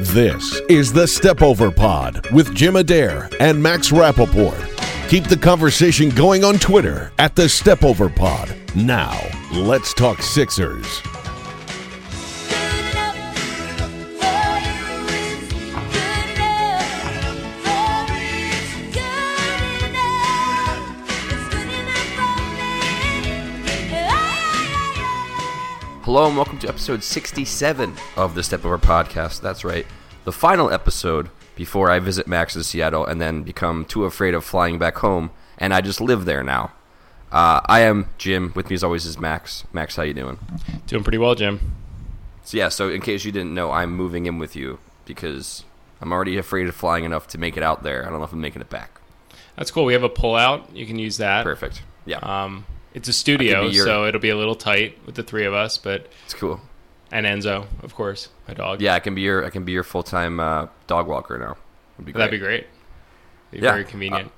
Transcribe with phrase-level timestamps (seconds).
[0.00, 5.08] This is the Stepover Pod with Jim Adair and Max Rappaport.
[5.08, 8.54] Keep the conversation going on Twitter at the Stepover Pod.
[8.76, 9.20] Now,
[9.52, 11.02] let's talk Sixers.
[26.08, 29.42] Hello and welcome to episode 67 of the Step Over podcast.
[29.42, 29.86] That's right,
[30.28, 34.44] the final episode before I visit Max in Seattle and then become too afraid of
[34.44, 36.72] flying back home, and I just live there now.
[37.32, 38.52] Uh, I am Jim.
[38.54, 39.64] With me as always is Max.
[39.72, 40.38] Max, how you doing?
[40.86, 41.72] Doing pretty well, Jim.
[42.44, 45.64] So yeah, so in case you didn't know, I'm moving in with you because
[46.02, 48.02] I'm already afraid of flying enough to make it out there.
[48.06, 49.00] I don't know if I'm making it back.
[49.56, 49.86] That's cool.
[49.86, 50.76] We have a pull-out.
[50.76, 51.42] You can use that.
[51.42, 51.82] Perfect.
[52.04, 55.46] Yeah, Um, it's a studio, your- so it'll be a little tight with the three
[55.46, 56.60] of us, but it's cool.
[57.10, 58.80] And Enzo, of course, my dog.
[58.80, 61.56] Yeah, I can be your I can be your full time uh, dog walker now.
[61.96, 62.66] Would be that'd be great.
[63.50, 63.72] Be Yeah.
[63.72, 64.30] very convenient.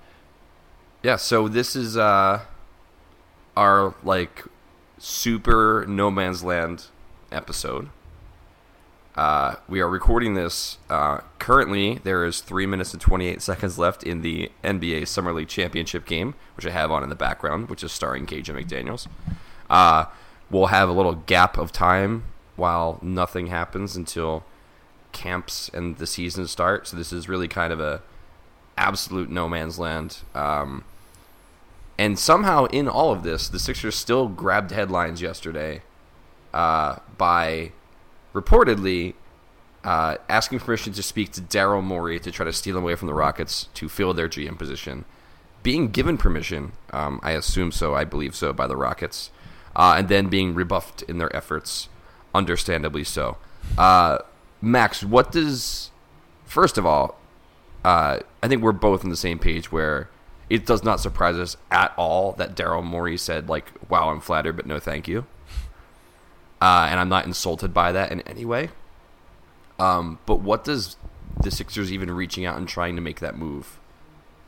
[1.02, 2.42] Yeah, so this is uh
[3.56, 4.44] our like
[4.98, 6.86] super no man's land
[7.32, 7.88] episode.
[9.16, 11.98] Uh, we are recording this uh, currently.
[12.04, 16.06] There is three minutes and twenty eight seconds left in the NBA Summer League Championship
[16.06, 19.08] game, which I have on in the background, which is starring KJ McDaniels.
[19.68, 20.04] Uh,
[20.50, 22.22] we'll have a little gap of time
[22.60, 24.44] while nothing happens until
[25.12, 26.86] camps and the season start.
[26.86, 28.02] So this is really kind of a
[28.76, 30.18] absolute no man's land.
[30.34, 30.84] Um,
[31.98, 35.82] and somehow in all of this, the Sixers still grabbed headlines yesterday
[36.54, 37.72] uh, by
[38.34, 39.14] reportedly
[39.84, 43.08] uh, asking permission to speak to Daryl Morey to try to steal him away from
[43.08, 45.04] the Rockets to fill their GM position.
[45.62, 49.30] Being given permission, um, I assume so, I believe so, by the Rockets,
[49.76, 51.89] uh, and then being rebuffed in their efforts,
[52.34, 53.36] understandably so.
[53.76, 54.18] Uh,
[54.60, 55.90] Max, what does,
[56.44, 57.18] first of all,
[57.84, 60.10] uh, I think we're both on the same page where
[60.48, 64.56] it does not surprise us at all that Daryl Morey said, like, wow, I'm flattered,
[64.56, 65.26] but no thank you.
[66.60, 68.70] Uh, and I'm not insulted by that in any way.
[69.78, 70.96] Um, but what does
[71.42, 73.78] the Sixers even reaching out and trying to make that move?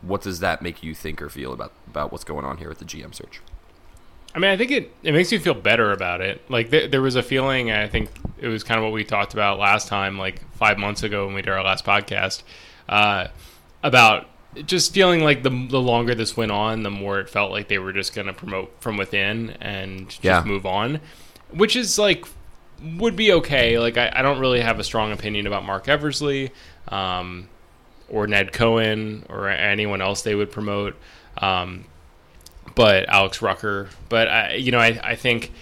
[0.03, 2.81] What does that make you think or feel about, about what's going on here with
[2.81, 3.41] the GM search?
[4.35, 6.41] I mean, I think it, it makes me feel better about it.
[6.51, 9.35] Like th- there was a feeling, I think it was kind of what we talked
[9.35, 12.43] about last time, like five months ago when we did our last podcast,
[12.89, 13.27] uh,
[13.83, 14.29] about
[14.67, 17.79] just feeling like the the longer this went on, the more it felt like they
[17.79, 20.43] were just going to promote from within and just Yeah.
[20.45, 21.01] move on,
[21.51, 22.25] which is like
[22.97, 23.79] would be okay.
[23.79, 26.51] Like I, I don't really have a strong opinion about Marc Eversley.
[26.89, 27.49] Um,
[28.09, 30.95] or Ned Cohen or anyone else they would promote.
[31.39, 31.87] Um,
[32.75, 33.89] but Alex Rucker.
[34.09, 35.53] But I, you know, I, I think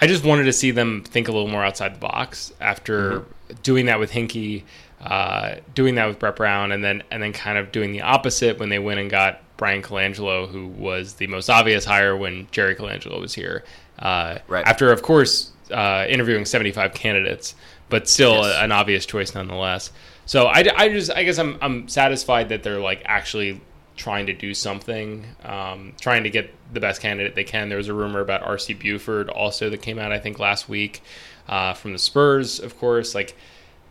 [0.00, 3.24] I just wanted to see them think a little more outside the box after
[3.62, 4.64] doing that with Hinkie,
[5.00, 8.58] uh, doing that with Brett Brown, and then and then kind of doing the opposite
[8.58, 12.74] when they went and got Bryan Colangelo, who was the most obvious hire when Jerry
[12.74, 13.64] Colangelo was here.
[13.98, 14.66] Uh, Right.
[14.66, 17.54] After, of course, uh, interviewing 75 candidates,
[17.88, 18.56] but still Yes.
[18.62, 19.90] an obvious choice nonetheless.
[20.26, 23.60] So I, I just I guess I'm I'm satisfied that they're like actually
[23.96, 27.68] trying to do something, um, trying to get the best candidate they can.
[27.68, 28.74] There was a rumor about R.C.
[28.74, 31.02] Buford also that came out I think last week
[31.48, 33.14] uh, from the Spurs, of course.
[33.14, 33.36] Like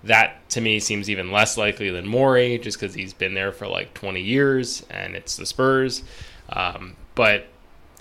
[0.03, 3.67] that to me seems even less likely than Morey, just because he's been there for
[3.67, 6.03] like 20 years and it's the Spurs.
[6.49, 7.47] Um, but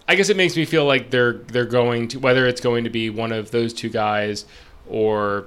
[0.07, 2.91] I guess it makes me feel like they're they're going to whether it's going to
[2.91, 4.45] be one of those two guys
[4.87, 5.47] or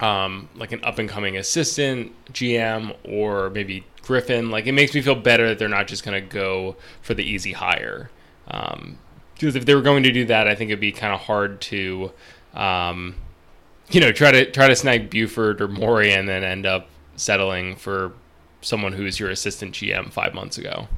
[0.00, 4.50] um, like an up and coming assistant GM or maybe Griffin.
[4.50, 7.24] Like it makes me feel better that they're not just going to go for the
[7.24, 8.10] easy hire.
[8.48, 8.98] Um,
[9.34, 11.60] because if they were going to do that, I think it'd be kind of hard
[11.62, 12.12] to,
[12.54, 13.16] um,
[13.90, 17.76] you know, try to try to snag Buford or Morey and then end up settling
[17.76, 18.12] for
[18.60, 20.88] someone who's your assistant GM five months ago.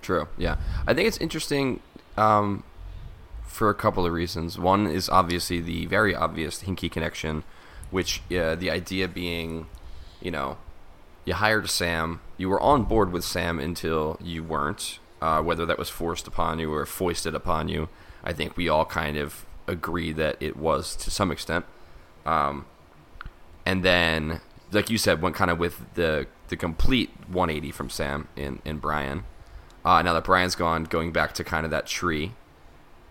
[0.00, 0.28] True.
[0.38, 1.80] Yeah, I think it's interesting
[2.16, 2.62] um,
[3.44, 4.58] for a couple of reasons.
[4.58, 7.42] One is obviously the very obvious Hinkie connection,
[7.90, 9.66] which uh, the idea being,
[10.20, 10.58] you know,
[11.24, 14.98] you hired Sam, you were on board with Sam until you weren't.
[15.20, 17.88] Uh, whether that was forced upon you or foisted upon you,
[18.22, 21.64] I think we all kind of agree that it was to some extent.
[22.26, 22.66] Um,
[23.64, 24.42] and then
[24.72, 28.78] like you said, went kind of with the the complete 180 from Sam in in
[28.78, 29.24] Bryan.
[29.84, 32.32] Uh, now that Bryan's gone, going back to kind of that tree,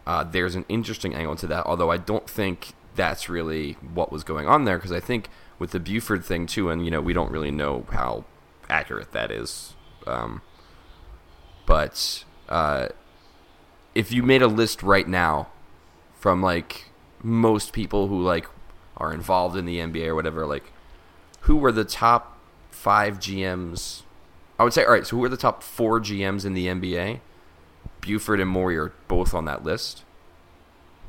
[0.06, 1.66] uh, there's an interesting angle to that.
[1.66, 5.72] Although I don't think that's really what was going on there because I think with
[5.72, 8.26] the Buford thing too, and you know we don't really know how
[8.70, 9.74] accurate that is.
[10.08, 10.42] Um,
[11.66, 12.90] but uh,
[13.94, 15.50] if you made a list right now
[16.20, 16.86] from like
[17.24, 18.48] most people who like
[18.98, 20.72] are involved in the NBA or whatever, like
[21.42, 22.38] who were the top
[22.72, 24.04] five GMs?
[24.58, 25.06] I would say, all right.
[25.06, 27.20] So who are the top four GMs in the NBA?
[28.02, 30.04] Buford and Morey are both on that list.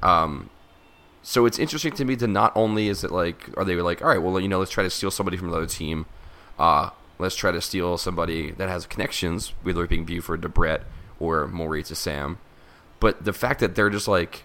[0.03, 0.51] Um,
[1.29, 4.07] so it's interesting to me to not only is it like are they like all
[4.07, 6.07] right well you know let's try to steal somebody from another team,
[6.57, 10.85] uh, let's try to steal somebody that has connections whether it being Buford to Brett
[11.19, 12.39] or Morey to Sam,
[13.01, 14.45] but the fact that they're just like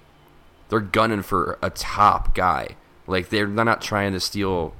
[0.69, 4.73] they're gunning for a top guy like they're they're not trying to steal.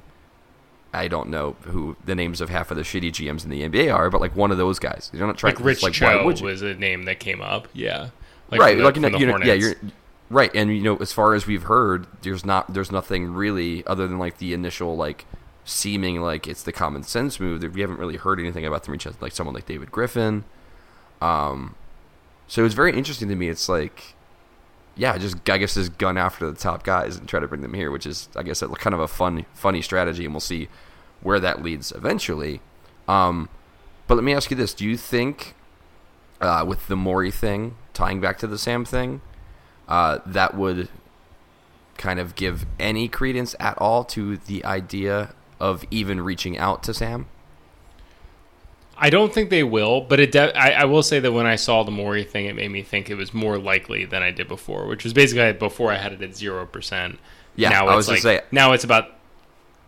[0.94, 3.94] I don't know who the names of half of the shitty GMs in the NBA
[3.94, 5.08] are, but like one of those guys.
[5.12, 7.68] They're not trying Like Rich like, Cho was a name that came up.
[7.72, 8.10] Yeah.
[8.50, 9.74] right, the- like you know, the you know, yeah, you're
[10.32, 14.08] right, and you know, as far as we've heard, there's not, there's nothing really other
[14.08, 15.24] than like the initial like
[15.64, 17.60] seeming like it's the common sense move.
[17.60, 20.44] That we haven't really heard anything about them reach out like someone like David Griffin.
[21.20, 21.74] Um,
[22.48, 23.48] so it's very interesting to me.
[23.48, 24.14] It's like,
[24.96, 27.74] yeah, just I guess just gun after the top guys and try to bring them
[27.74, 30.68] here, which is I guess a, kind of a fun, funny strategy, and we'll see
[31.20, 32.60] where that leads eventually.
[33.06, 33.48] Um,
[34.06, 35.54] but let me ask you this: Do you think
[36.40, 39.20] uh, with the Morey thing tying back to the Sam thing,
[39.88, 40.88] uh, that would
[41.98, 46.94] kind of give any credence at all to the idea of even reaching out to
[46.94, 47.26] Sam?
[48.96, 50.32] I don't think they will, but it.
[50.32, 52.82] De- I, I will say that when I saw the Morey thing, it made me
[52.82, 56.12] think it was more likely than I did before, which was basically before I had
[56.12, 57.18] it at zero percent.
[57.56, 59.08] Yeah, now I it's was like say- now it's about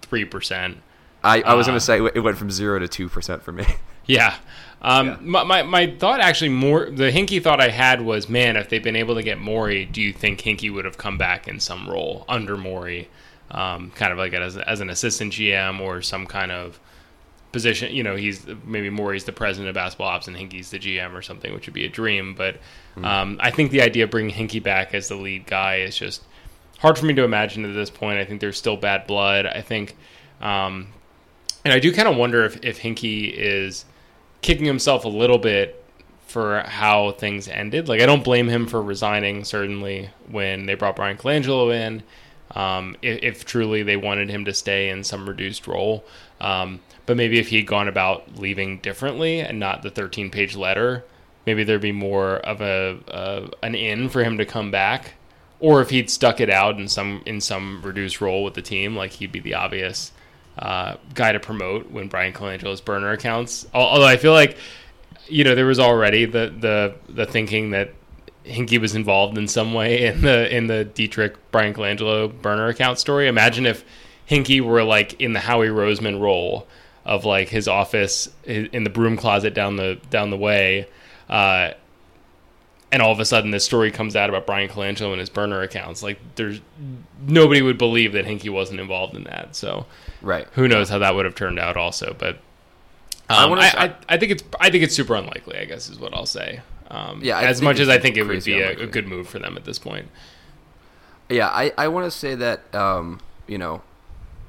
[0.02, 0.78] three percent.
[1.22, 3.52] I, I was Uh, going to say it went from zero to two percent for
[3.52, 3.64] me.
[4.06, 4.36] Yeah.
[4.82, 5.16] Um, Yeah.
[5.20, 8.82] My, my, my thought actually more the Hinkie thought I had was man if they've
[8.82, 11.88] been able to get Morey do you think Hinkie would have come back in some
[11.88, 13.08] role under Morey?
[13.50, 16.80] Um, kind of like as, as an assistant GM or some kind of
[17.52, 21.14] position you know he's maybe Morey's the president of basketball ops and Hinkie's the GM
[21.14, 22.34] or something which would be a dream.
[22.34, 22.56] But
[23.02, 26.22] um, I think the idea of bringing Hinkie back as the lead guy is just
[26.78, 28.18] hard for me to imagine at this point.
[28.18, 29.46] I think there's still bad blood.
[29.46, 29.96] I think
[30.40, 30.88] um,
[31.64, 33.84] and I do kind of wonder if, if Hinkie is
[34.44, 35.82] kicking himself a little bit
[36.26, 37.88] for how things ended.
[37.88, 42.02] Like, I don't blame him for resigning, certainly, when they brought Bryan Colangelo in.
[42.50, 46.04] Um, if, if truly they wanted him to stay in some reduced role.
[46.42, 50.54] Um, but maybe if he had gone about leaving differently and not the 13 page
[50.54, 51.04] letter,
[51.46, 55.14] maybe there'd be more of a, an in for him to come back.
[55.58, 58.94] Or if he'd stuck it out in some in some reduced role with the team,
[58.94, 60.12] like he'd be the obvious
[60.58, 63.66] uh, guy to promote when Bryan Colangelo's burner accounts.
[63.74, 64.56] Although I feel like,
[65.26, 67.92] you know, there was already the the the thinking that
[68.44, 72.98] Hinkie was involved in some way in the in the Dietrich Bryan Colangelo burner account
[72.98, 73.26] story.
[73.26, 73.84] Imagine if
[74.28, 76.66] Hinkie were like in the Howie Roseman role
[77.04, 80.86] of like his office in the broom closet down the down the way.
[81.28, 81.72] Uh,
[82.94, 85.60] and all of a sudden, this story comes out about Bryan Colangelo and his burner
[85.62, 86.00] accounts.
[86.00, 86.60] Like, there's
[87.26, 89.56] nobody would believe that Hinkie wasn't involved in that.
[89.56, 89.86] So,
[90.22, 90.46] right.
[90.52, 92.38] who knows how that would have turned out also but
[93.28, 95.64] I um, wanna I, s- I, I think it's I think it's super unlikely I
[95.64, 96.60] guess is what I'll say
[96.90, 99.28] um, Yeah, I as much as I think it would be a, a good move
[99.28, 100.08] for them at this point
[101.28, 103.82] Yeah, I, I want to say that, um, you know,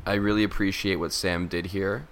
[0.05, 2.07] I really appreciate what Sam did here.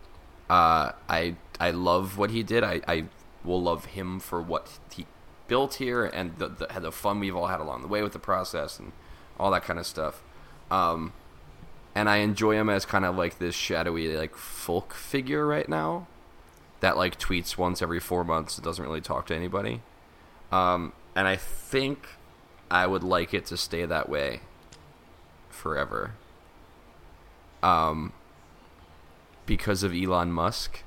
[0.50, 2.64] Uh, I I love what he did.
[2.64, 3.06] I, I
[3.44, 5.06] will love him for what he
[5.48, 8.20] built here and the, the, the fun we've all had along the way with the
[8.20, 8.92] process and
[9.40, 10.24] all that kind of stuff.
[10.72, 11.14] Um,
[11.96, 16.08] and I enjoy him as kind of like this shadowy, like folk figure right now
[16.80, 19.82] that like tweets once every four months and doesn't really talk to anybody.
[20.52, 22.08] Um, and I think
[22.70, 24.42] I would like it to stay that way
[25.50, 26.14] forever.
[27.62, 28.12] Um,
[29.46, 30.84] because of Elon Musk.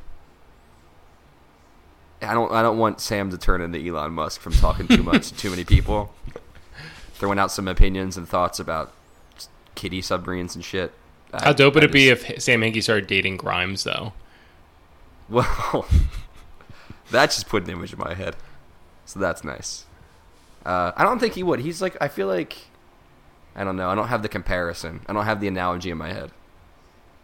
[2.23, 2.51] I don't.
[2.51, 5.51] I don't want Sam to turn into Elon Musk from talking too much to too
[5.51, 6.13] many people,
[7.15, 8.93] throwing out some opinions and thoughts about
[9.75, 10.93] kitty submarines and shit.
[11.33, 14.15] how dope would it be if Sam Hinkie started dating Grimes though
[15.29, 15.87] Well,
[17.11, 18.37] that just put an image in my head,
[19.05, 19.85] so that's nice.
[20.65, 21.61] Uh, I don't think he would.
[21.61, 21.97] He's like.
[22.01, 22.57] I feel like.
[23.55, 23.89] I don't know.
[23.89, 25.01] I don't have the comparison.
[25.07, 26.31] I don't have the analogy in my head.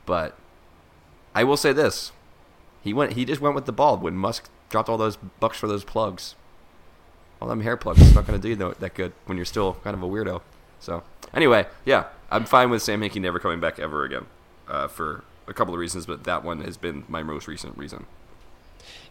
[0.06, 0.36] But
[1.34, 2.12] I will say this:
[2.82, 3.14] he went.
[3.14, 6.34] He just went with the bald when Musk dropped all those bucks for those plugs.
[7.40, 8.00] All them hair plugs.
[8.00, 10.40] It's not going to do you that good when you're still kind of a weirdo.
[10.80, 14.26] So anyway, yeah, I'm fine with Sam Hinkie never coming back ever again
[14.66, 18.06] uh, for a couple of reasons, but that one has been my most recent reason.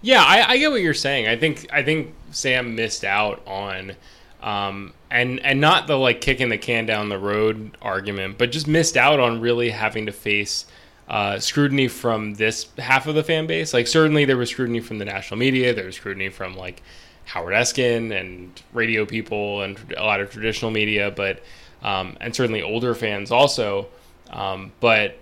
[0.01, 1.27] Yeah, I, I get what you're saying.
[1.27, 3.95] I think I think Sam missed out on,
[4.41, 8.67] um, and and not the like kicking the can down the road argument, but just
[8.67, 10.65] missed out on really having to face
[11.11, 13.73] uh, scrutiny from this half of the fan base.
[13.73, 16.81] Like certainly there was scrutiny from the national media, there was scrutiny from like
[17.25, 21.43] Howard Eskin and radio people and a lot of traditional media, but
[21.83, 23.89] um, and certainly older fans also.
[24.29, 25.17] Um, but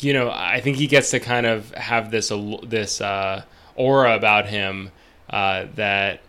[0.00, 2.30] you know, I think he gets to kind of have this
[2.62, 3.42] this uh,
[3.76, 4.90] aura about him
[5.30, 6.20] uh, that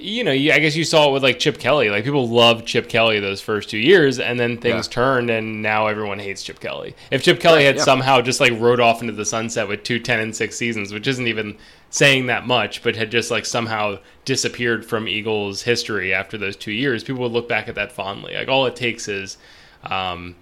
[0.00, 1.90] you know, I guess you saw it with like Chip Kelly.
[1.90, 4.92] Like people loved Chip Kelly those first two years, and then things yeah.
[4.92, 6.94] turned, and now everyone hates Chip Kelly.
[7.10, 7.84] If Chip Kelly right, had yeah.
[7.84, 11.06] somehow just like rode off into the sunset with two 10 and six seasons, which
[11.06, 11.56] isn't even
[11.90, 16.72] saying that much, but had just like somehow disappeared from Eagles history after those two
[16.72, 18.34] years, people would look back at that fondly.
[18.34, 19.36] Like all it takes is,
[19.84, 20.34] um,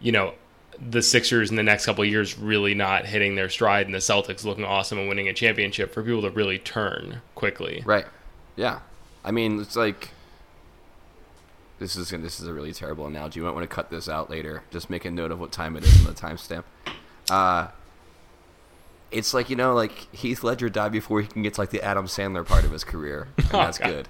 [0.00, 0.34] you know,
[0.78, 4.44] the Sixers in the next couple years really not hitting their stride and the Celtics
[4.44, 7.82] looking awesome and winning a championship for people to really turn quickly.
[7.84, 8.06] Right.
[8.56, 8.80] Yeah.
[9.24, 10.10] I mean, it's like
[11.80, 13.40] this is this is a really terrible analogy.
[13.40, 14.62] You might want to cut this out later.
[14.70, 16.64] Just make a note of what time it is on the timestamp.
[17.30, 17.68] Uh,
[19.10, 21.82] it's like you know, like Heath Ledger died before he can get to like the
[21.82, 24.08] Adam Sandler part of his career, and oh, that's good.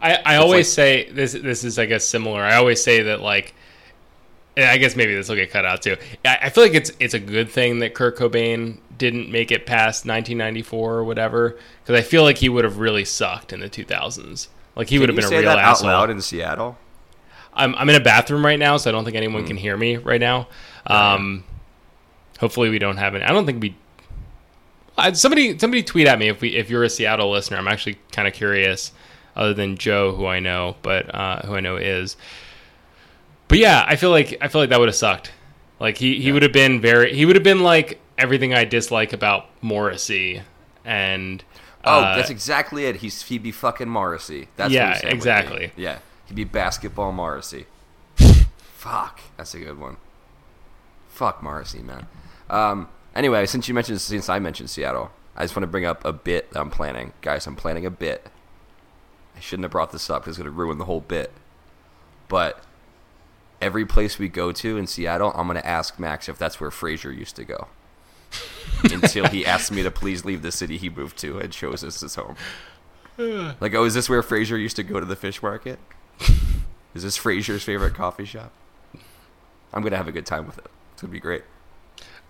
[0.00, 1.32] I, I always like, say this.
[1.32, 2.42] This is I guess similar.
[2.42, 3.54] I always say that like
[4.56, 5.96] I guess maybe this will get cut out too.
[6.24, 10.06] I feel like it's it's a good thing that Kurt Cobain didn't make it past
[10.06, 14.46] 1994 or whatever, because I feel like he would have really sucked in the 2000s.
[14.76, 15.90] Like he would have been a real that asshole.
[15.90, 16.78] out loud in Seattle.
[17.52, 19.48] I'm I'm in a bathroom right now, so I don't think anyone mm.
[19.48, 20.46] can hear me right now.
[20.86, 21.42] Um,
[22.38, 23.24] hopefully we don't have any.
[23.24, 23.74] I don't think we.
[24.96, 27.56] Uh, somebody somebody tweet at me if we if you're a Seattle listener.
[27.56, 28.92] I'm actually kind of curious.
[29.34, 32.16] Other than Joe, who I know, but uh, who I know is
[33.50, 35.32] but yeah, I feel like I feel like that would have sucked.
[35.80, 36.34] Like he, he yeah.
[36.34, 40.42] would have been very he would have been like everything I dislike about Morrissey
[40.84, 41.42] and
[41.82, 42.96] Oh, uh, that's exactly it.
[42.96, 44.48] He's he'd be fucking Morrissey.
[44.56, 45.72] That's yeah, exactly.
[45.76, 47.66] Yeah, he'd be basketball Morrissey.
[48.76, 49.96] Fuck, that's a good one.
[51.08, 52.06] Fuck Morrissey, man.
[52.50, 56.04] Um, anyway, since you mentioned since I mentioned Seattle, I just want to bring up
[56.04, 57.46] a bit I'm planning, guys.
[57.46, 58.26] I'm planning a bit.
[59.34, 61.32] I shouldn't have brought this up because it's going to ruin the whole bit.
[62.28, 62.62] But
[63.62, 66.70] every place we go to in Seattle, I'm going to ask Max if that's where
[66.70, 67.68] Frasier used to go.
[68.84, 72.00] Until he asked me to please leave the city he moved to and shows us
[72.00, 72.36] his home.
[73.60, 75.78] like, oh, is this where Frasier used to go to the fish market?
[76.94, 78.52] Is this Frasier's favorite coffee shop?
[79.72, 80.66] I'm going to have a good time with it.
[80.92, 81.42] It's going to be great.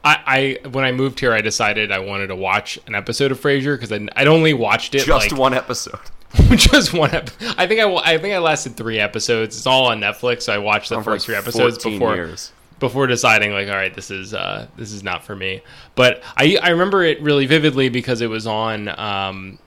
[0.03, 3.41] I, I, when I moved here, I decided I wanted to watch an episode of
[3.41, 5.99] Frasier because I'd only watched it just like, one episode.
[6.57, 7.11] just one.
[7.11, 9.57] Ep- I think I, I think I lasted three episodes.
[9.57, 10.43] It's all on Netflix.
[10.43, 12.53] So I watched the first three episodes before years.
[12.81, 15.63] Before deciding like, all right, this is uh, this is not for me.
[15.95, 18.89] But I I remember it really vividly because it was on.
[18.89, 19.59] Um,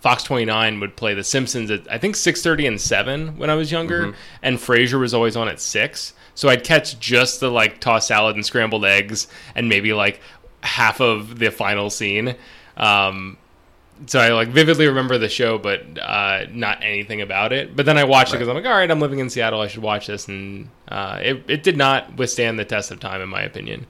[0.00, 3.72] Fox 29 would play The Simpsons at I think 6:30 and 7 when I was
[3.72, 4.18] younger mm-hmm.
[4.42, 6.12] and Frasier was always on at 6.
[6.36, 10.20] So I'd catch just the like tossed salad and scrambled eggs and maybe like
[10.62, 12.36] half of the final scene.
[12.76, 13.38] Um,
[14.06, 17.74] so I like vividly remember the show, but uh, not anything about it.
[17.74, 18.36] But then I watched right.
[18.36, 20.68] it because I'm like, all right, I'm living in Seattle, I should watch this, and
[20.88, 23.86] uh, it it did not withstand the test of time, in my opinion.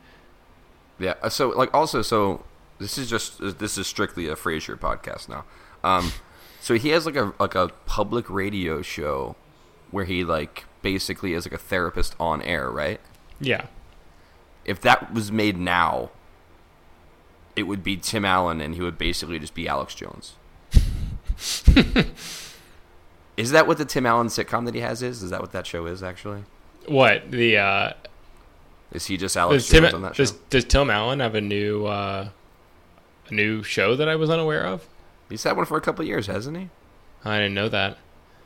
[0.98, 1.14] Yeah.
[1.22, 2.44] Uh, so like also so
[2.78, 5.44] this is just this is strictly a Frasier podcast now.
[5.84, 6.12] Um,
[6.60, 9.36] so he has like a like a public radio show
[9.90, 13.00] where he like basically is like a therapist on air, right?
[13.40, 13.66] Yeah.
[14.64, 16.10] If that was made now,
[17.58, 20.34] it would be Tim Allen, and he would basically just be Alex Jones.
[23.36, 25.22] is that what the Tim Allen sitcom that he has is?
[25.22, 26.44] Is that what that show is actually?
[26.86, 27.58] What the?
[27.58, 27.92] uh
[28.92, 30.22] Is he just Alex Jones Tim, on that show?
[30.22, 32.28] Does, does Tim Allen have a new uh
[33.28, 34.88] a new show that I was unaware of?
[35.28, 36.68] He's had one for a couple years, hasn't he?
[37.24, 37.98] I didn't know that.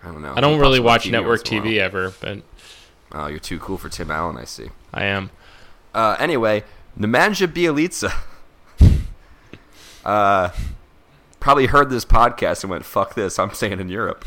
[0.02, 0.32] I don't know.
[0.34, 2.42] I don't really watch TV network TV ever, but
[3.12, 4.38] oh, you're too cool for Tim Allen.
[4.38, 4.70] I see.
[4.92, 5.30] I am.
[5.94, 6.64] Uh, anyway,
[6.98, 8.12] Nemanja Bjelica
[10.04, 10.50] uh,
[11.40, 14.24] probably heard this podcast and went, "Fuck this!" I'm staying in Europe.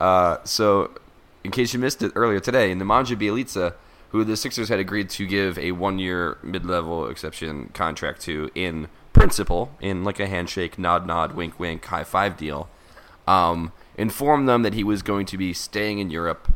[0.00, 0.90] Uh, so,
[1.44, 3.74] in case you missed it earlier today, Nemanja Bjelica,
[4.10, 9.70] who the Sixers had agreed to give a one-year mid-level exception contract to, in principle,
[9.80, 12.68] in like a handshake, nod, nod, wink, wink, high five deal,
[13.26, 16.52] um, informed them that he was going to be staying in Europe.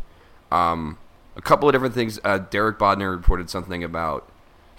[0.52, 0.98] Um,
[1.36, 2.20] a couple of different things.
[2.22, 4.29] Uh, Derek Bodner reported something about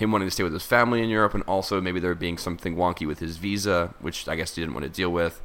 [0.01, 2.75] him wanting to stay with his family in Europe, and also maybe there being something
[2.75, 5.41] wonky with his visa, which I guess he didn't want to deal with.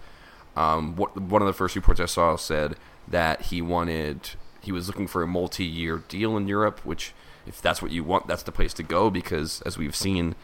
[0.56, 4.30] Um, what, one of the first reports I saw said that he wanted
[4.62, 7.14] he was looking for a multi-year deal in Europe, which
[7.46, 10.34] if that's what you want, that's the place to go because as we've seen,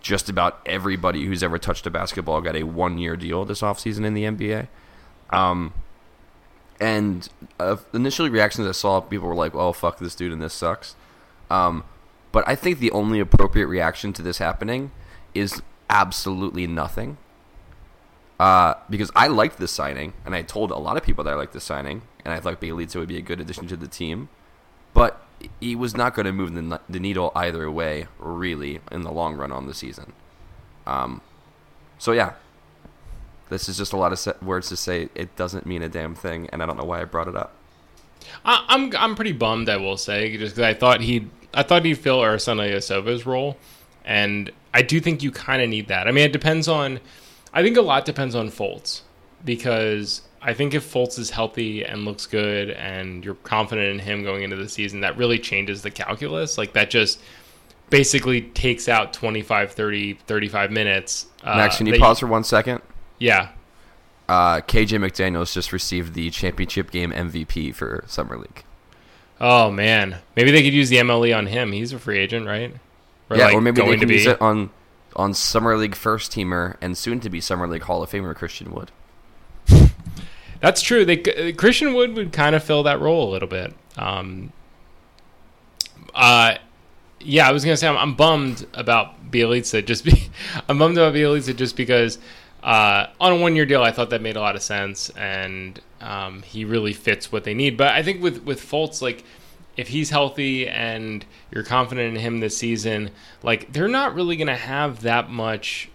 [0.00, 4.04] just about everybody who's ever touched a basketball got a one year deal this offseason
[4.04, 4.68] in the NBA.
[5.30, 5.72] Um,
[6.80, 10.54] and uh, initially reactions I saw, people were like, "Oh fuck this dude," and this
[10.54, 10.94] sucks.
[11.50, 11.84] Um,
[12.32, 14.90] but I think the only appropriate reaction to this happening
[15.34, 17.18] is absolutely nothing.
[18.40, 21.36] Uh, because I liked this signing, and I told a lot of people that I
[21.36, 24.30] liked this signing, and I thought Bjelica would be a good addition to the team.
[24.94, 25.24] But
[25.60, 29.36] he was not going to move the, the needle either way, really, in the long
[29.36, 30.12] run on the season.
[30.86, 31.20] Um,
[31.98, 32.32] so yeah,
[33.48, 36.48] this is just a lot of words to say it doesn't mean a damn thing,
[36.52, 37.54] and I don't know why I brought it up.
[38.44, 41.84] I, I'm I'm pretty bummed, I will say, just because I thought he'd I thought
[41.84, 43.56] he'd fill Ersan Ilyasova's role,
[44.04, 46.08] and I do think you kind of need that.
[46.08, 47.00] I mean, it depends on.
[47.52, 49.02] I think a lot depends on Fultz
[49.44, 54.22] because I think if Fultz is healthy and looks good and you're confident in him
[54.22, 56.56] going into the season, that really changes the calculus.
[56.56, 57.20] Like that just
[57.90, 61.26] basically takes out 25, 30, 35 minutes.
[61.44, 62.80] Uh, Max, can you pause for one second?
[63.18, 63.50] Yeah.
[64.28, 68.64] Uh, KJ McDaniels just received the championship game MVP for Summer League.
[69.44, 71.72] Oh man, maybe they could use the MLE on him.
[71.72, 72.72] He's a free agent, right?
[73.28, 74.70] Or yeah, like or maybe they can use it on
[75.16, 78.72] on Summer League first teamer and soon to be Summer League Hall of Famer Christian
[78.72, 78.92] Wood.
[80.60, 81.04] That's true.
[81.04, 83.74] They Christian Wood would kind of fill that role a little bit.
[83.96, 84.52] Um,
[86.14, 86.54] uh,
[87.18, 90.30] yeah, I was gonna say I'm, I'm bummed about Bjelica just be
[90.68, 92.18] I'm bummed about Bjelica just because
[92.62, 95.80] uh, on a one year deal I thought that made a lot of sense and
[96.02, 97.76] um, he really fits what they need.
[97.76, 99.24] But I think with with Fultz like
[99.76, 103.10] if he's healthy and you're confident in him this season,
[103.42, 105.88] like they're not really gonna have that much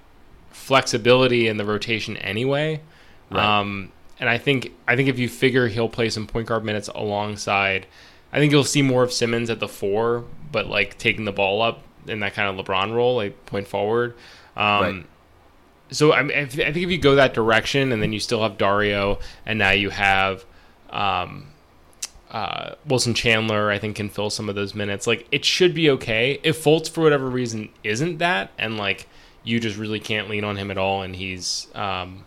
[0.50, 2.82] flexibility in the rotation anyway.
[3.30, 3.60] Right.
[3.60, 6.88] Um, and I think I think if you figure he'll play some point guard minutes
[6.88, 7.86] alongside,
[8.32, 11.62] I think you'll see more of Simmons at the four, but like taking the ball
[11.62, 14.16] up in that kind of LeBron role, like point forward.
[14.56, 15.06] Um, right.
[15.90, 19.20] So I, I, think if you go that direction, and then you still have Dario,
[19.46, 20.46] and now you have
[20.90, 21.48] um,
[22.30, 25.08] uh, Wilson Chandler, I think can fill some of those minutes.
[25.08, 26.40] Like it should be okay.
[26.44, 29.08] If Fultz for whatever reason isn't that, and like
[29.44, 32.26] you just really can't lean on him at all, and he's um,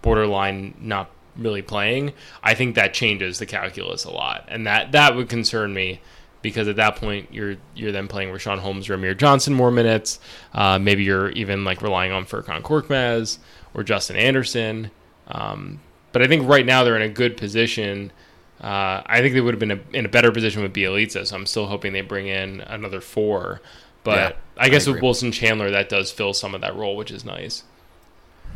[0.00, 5.16] borderline not really playing, I think that changes the calculus a lot, and that that
[5.16, 6.00] would concern me
[6.42, 10.20] because at that point you're you're then playing Richaun Holmes or Amir Johnson more minutes.
[10.52, 13.38] Uh, maybe you're even like relying on Furkan Korkmaz
[13.74, 14.90] or Justin Anderson.
[15.28, 15.80] Um,
[16.12, 18.12] but I think right now they're in a good position.
[18.60, 21.34] Uh, I think they would have been a, in a better position with Bjelica, so
[21.34, 23.60] I'm still hoping they bring in another four.
[24.04, 26.96] But yeah, I guess I with Wilson Chandler, that does fill some of that role,
[26.96, 27.64] which is nice.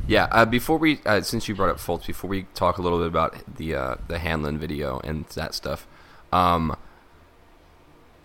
[0.07, 0.29] Yeah.
[0.31, 3.09] Uh, before we, uh, since you brought up Fultz, before we talk a little bit
[3.09, 5.87] about the uh, the Hanlen video and that stuff,
[6.33, 6.77] um,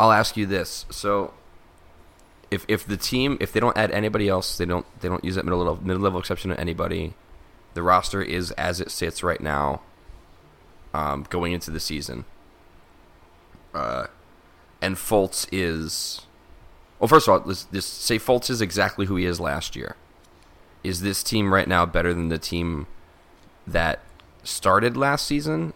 [0.01, 0.85] I'll ask you this.
[0.89, 1.33] So,
[2.49, 5.35] if if the team, if they don't add anybody else, they don't they don't use
[5.35, 7.13] that middle level, middle level exception to anybody.
[7.73, 9.81] The roster is as it sits right now,
[10.93, 12.25] um, going into the season.
[13.73, 14.07] Uh,
[14.81, 16.21] and Fultz is,
[16.99, 19.95] well, first of all, let's just say Fultz is exactly who he is last year
[20.83, 22.87] is this team right now better than the team
[23.67, 23.99] that
[24.43, 25.73] started last season?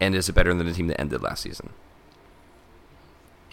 [0.00, 1.70] And is it better than the team that ended last season?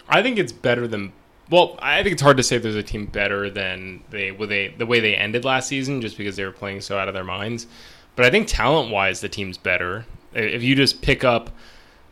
[0.07, 1.13] I think it's better than.
[1.49, 4.69] Well, I think it's hard to say if there's a team better than they, they
[4.77, 7.23] the way they ended last season, just because they were playing so out of their
[7.23, 7.67] minds.
[8.15, 10.05] But I think talent wise, the team's better.
[10.33, 11.51] If you just pick up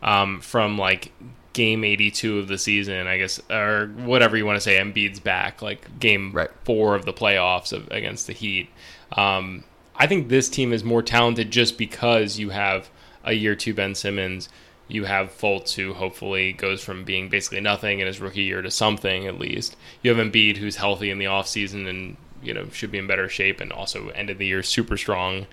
[0.02, 1.12] um, from like
[1.52, 5.62] game 82 of the season, I guess, or whatever you want to say, Embiid's back,
[5.62, 6.50] like game right.
[6.64, 8.68] four of the playoffs of, against the Heat.
[9.16, 9.64] Um,
[9.96, 12.90] I think this team is more talented just because you have
[13.24, 14.48] a year two Ben Simmons.
[14.92, 18.70] You have Fultz, who hopefully goes from being basically nothing in his rookie year to
[18.70, 19.74] something at least.
[20.02, 23.28] You have Embiid, who's healthy in the offseason and you know should be in better
[23.28, 25.46] shape, and also ended the year super strong.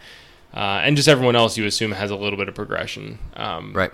[0.54, 3.19] Uh, and just everyone else you assume has a little bit of progression.
[3.36, 3.91] Um, right.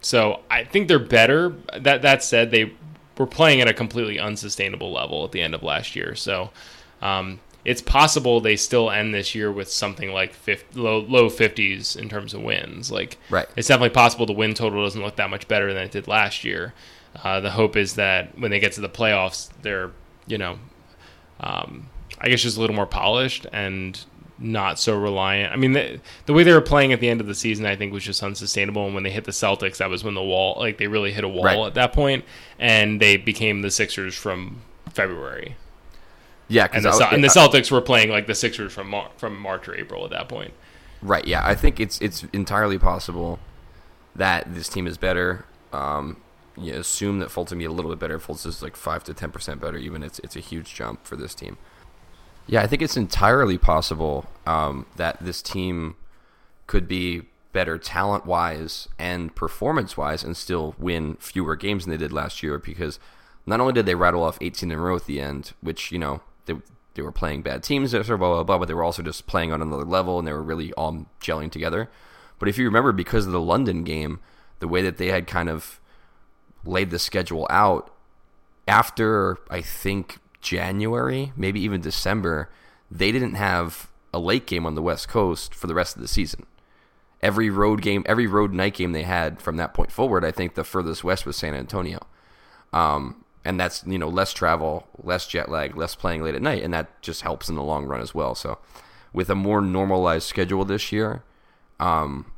[0.00, 1.54] So I think they're better.
[1.78, 2.72] That that said, they
[3.16, 6.16] were playing at a completely unsustainable level at the end of last year.
[6.16, 6.50] So
[7.00, 11.96] um, it's possible they still end this year with something like 50, low low fifties
[11.96, 12.90] in terms of wins.
[12.90, 13.46] Like right.
[13.56, 16.44] it's definitely possible the win total doesn't look that much better than it did last
[16.44, 16.74] year.
[17.22, 19.90] Uh, the hope is that when they get to the playoffs, they're
[20.26, 20.58] you know,
[21.40, 23.98] um, I guess just a little more polished and
[24.38, 25.52] not so reliant.
[25.52, 27.76] I mean, the, the way they were playing at the end of the season, I
[27.76, 28.86] think, was just unsustainable.
[28.86, 31.24] And when they hit the Celtics, that was when the wall, like, they really hit
[31.24, 31.58] a wall right.
[31.58, 32.24] at that point,
[32.58, 35.56] and they became the Sixers from February.
[36.50, 39.68] Yeah, and the, and the Celtics were playing like the Sixers from Mar- from March
[39.68, 40.52] or April at that point.
[41.00, 41.26] Right.
[41.26, 43.38] Yeah, I think it's it's entirely possible
[44.16, 45.46] that this team is better.
[45.72, 46.16] Um,
[46.56, 48.18] you assume that Fultz will be a little bit better.
[48.18, 51.14] Fultz is like five to ten percent better, even it's it's a huge jump for
[51.14, 51.56] this team.
[52.48, 55.94] Yeah, I think it's entirely possible um, that this team
[56.66, 61.96] could be better talent wise and performance wise and still win fewer games than they
[61.96, 62.98] did last year because
[63.46, 65.98] not only did they rattle off 18 in a row at the end, which, you
[65.98, 66.20] know,
[66.52, 66.60] they,
[66.94, 69.52] they were playing bad teams, blah, blah, blah, blah, but they were also just playing
[69.52, 71.90] on another level and they were really all gelling together.
[72.38, 74.20] But if you remember, because of the London game,
[74.58, 75.80] the way that they had kind of
[76.64, 77.94] laid the schedule out,
[78.66, 82.50] after I think January, maybe even December,
[82.90, 86.08] they didn't have a late game on the West Coast for the rest of the
[86.08, 86.46] season.
[87.22, 90.54] Every road game, every road night game they had from that point forward, I think
[90.54, 92.00] the furthest west was San Antonio.
[92.72, 96.62] Um, and that's you know less travel, less jet lag, less playing late at night,
[96.62, 98.34] and that just helps in the long run as well.
[98.34, 98.58] So,
[99.12, 101.22] with a more normalized schedule this year,
[101.78, 102.30] um,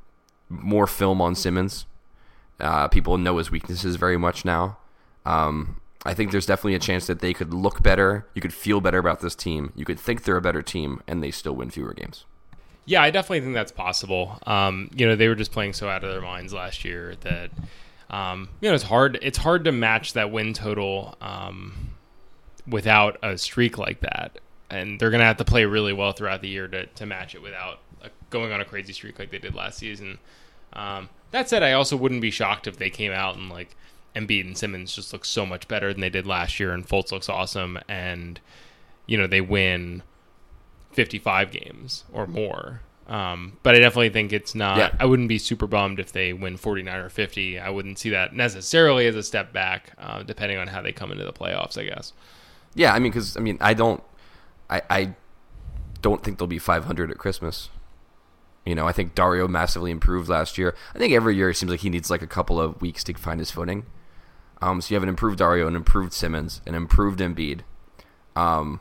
[0.49, 1.87] more film on Simmons,
[2.61, 4.79] uh, people know his weaknesses very much now.
[5.25, 8.27] Um, I think there's definitely a chance that they could look better.
[8.35, 9.73] You could feel better about this team.
[9.77, 12.25] You could think they're a better team, and they still win fewer games.
[12.85, 14.39] Yeah, I definitely think that's possible.
[14.45, 17.51] Um, you know, they were just playing so out of their minds last year that
[18.13, 19.19] um, you know, it's hard.
[19.23, 21.95] It's hard to match that win total um,
[22.67, 24.39] without a streak like that,
[24.71, 27.43] and they're gonna have to play really well throughout the year to, to match it
[27.43, 30.19] without a, going on a crazy streak like they did last season.
[30.75, 33.75] Um, that said, I also wouldn't be shocked if they came out and like
[34.15, 37.13] Embiid and Simmons just look so much better than they did last year, and Fultz
[37.13, 38.41] looks awesome, and
[39.07, 40.03] you know they win
[40.93, 42.81] 55 games or more.
[43.09, 44.79] Um, but I definitely think it's not.
[44.79, 44.95] Yeah.
[44.99, 47.59] I wouldn't be super bummed if they win 49 or 50.
[47.59, 51.13] I wouldn't see that necessarily as a step back, uh, depending on how they come
[51.13, 51.77] into the playoffs.
[51.77, 52.13] I guess.
[52.75, 54.03] Yeah, I mean, because I mean, I don't,
[54.71, 55.15] I, I
[56.01, 57.69] don't think they'll be 500 at Christmas.
[58.65, 60.75] You know, I think Dario massively improved last year.
[60.95, 63.15] I think every year it seems like he needs like a couple of weeks to
[63.15, 63.87] find his footing.
[64.61, 67.63] Um, so you have an improved Dario, an improved Simmons, an improved Embiid,
[68.37, 68.79] um,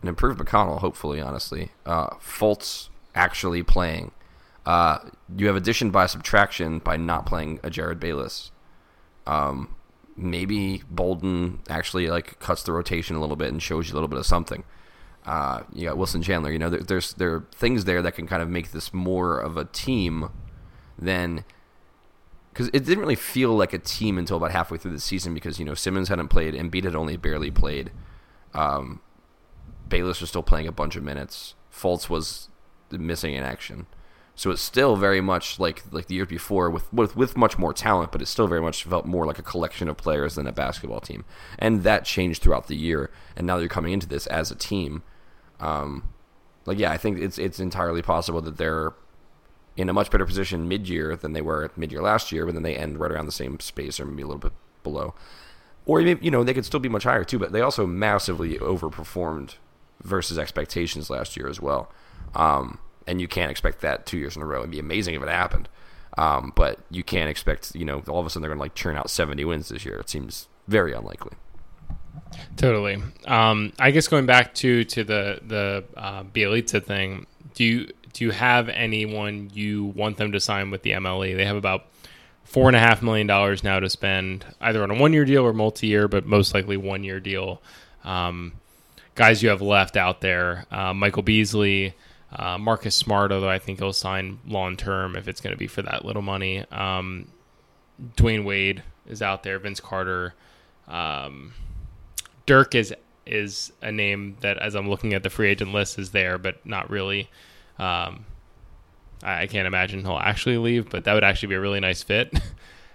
[0.00, 0.78] an improved McConnell.
[0.78, 2.88] Hopefully, honestly, uh, Fultz
[3.20, 4.12] actually playing.
[4.64, 4.98] Uh,
[5.36, 8.50] you have addition by subtraction by not playing a Jerryd Bayless.
[9.26, 9.74] Um,
[10.16, 14.08] maybe Bolden actually like cuts the rotation a little bit and shows you a little
[14.08, 14.64] bit of something.
[15.26, 16.50] Uh, you got Wilson Chandler.
[16.50, 19.38] You know, there, there's there are things there that can kind of make this more
[19.38, 20.30] of a team
[20.98, 21.44] than
[22.52, 25.58] because it didn't really feel like a team until about halfway through the season because
[25.58, 27.90] you know Simmons hadn't played, Embiid had only barely played.
[28.54, 29.00] Um,
[29.88, 31.54] Bayless was still playing a bunch of minutes.
[31.72, 32.49] Fultz was
[32.92, 33.86] missing in action.
[34.34, 37.74] So it's still very much like like the year before with, with with much more
[37.74, 40.52] talent, but it still very much felt more like a collection of players than a
[40.52, 41.24] basketball team.
[41.58, 43.10] And that changed throughout the year.
[43.36, 45.02] And now they're coming into this as a team.
[45.58, 46.08] Um,
[46.64, 48.94] like yeah, I think it's it's entirely possible that they're
[49.76, 52.54] in a much better position mid year than they were mid year last year, but
[52.54, 55.14] then they end right around the same space or maybe a little bit below.
[55.86, 58.58] Or maybe you know they could still be much higher too, but they also massively
[58.58, 59.56] overperformed
[60.02, 61.92] versus expectations last year as well.
[62.34, 64.60] Um, and you can't expect that two years in a row.
[64.60, 65.68] It'd be amazing if it happened.
[66.18, 68.74] Um, but you can't expect, you know, all of a sudden they're going to like
[68.74, 69.96] churn out 70 wins this year.
[69.96, 71.32] It seems very unlikely.
[72.56, 73.02] Totally.
[73.26, 78.24] Um, I guess going back to to the the uh, Bjelica thing, do you do
[78.24, 81.36] you have anyone you want them to sign with the MLE?
[81.36, 81.86] They have about
[82.44, 85.44] four and a half million dollars now to spend, either on a one year deal
[85.44, 87.62] or multi year, but most likely one year deal.
[88.04, 88.54] Um,
[89.14, 91.94] guys, you have left out there: uh, Michael Beasley,
[92.32, 95.66] uh, Marcus Smart, although I think he'll sign long term if it's going to be
[95.66, 96.64] for that little money.
[96.70, 97.28] Um,
[98.16, 99.58] Dwyane Wade is out there.
[99.58, 100.34] Vince Carter.
[100.88, 101.52] Um,
[102.46, 102.94] Dirk is
[103.26, 106.64] is a name that, as I'm looking at the free agent list, is there, but
[106.66, 107.30] not really.
[107.78, 108.24] Um,
[109.22, 112.02] I, I, can't imagine he'll actually leave, but that would actually be a really nice
[112.02, 112.38] fit.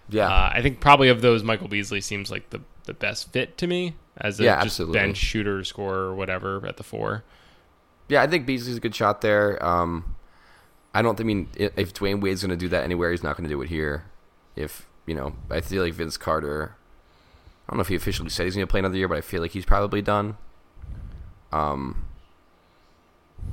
[0.09, 3.57] Yeah, uh, I think probably of those, Michael Beasley seems like the the best fit
[3.57, 4.99] to me as a yeah, just absolutely.
[4.99, 7.23] bench shooter, scorer, or whatever at the four.
[8.07, 9.63] Yeah, I think Beasley's a good shot there.
[9.65, 10.15] Um,
[10.93, 11.19] I don't.
[11.19, 13.61] I mean, if Dwyane Wade's going to do that anywhere, he's not going to do
[13.61, 14.05] it here.
[14.55, 16.75] If you know, I feel like Vince Carter.
[17.67, 19.21] I don't know if he officially said he's going to play another year, but I
[19.21, 20.37] feel like he's probably done.
[21.51, 22.05] Um,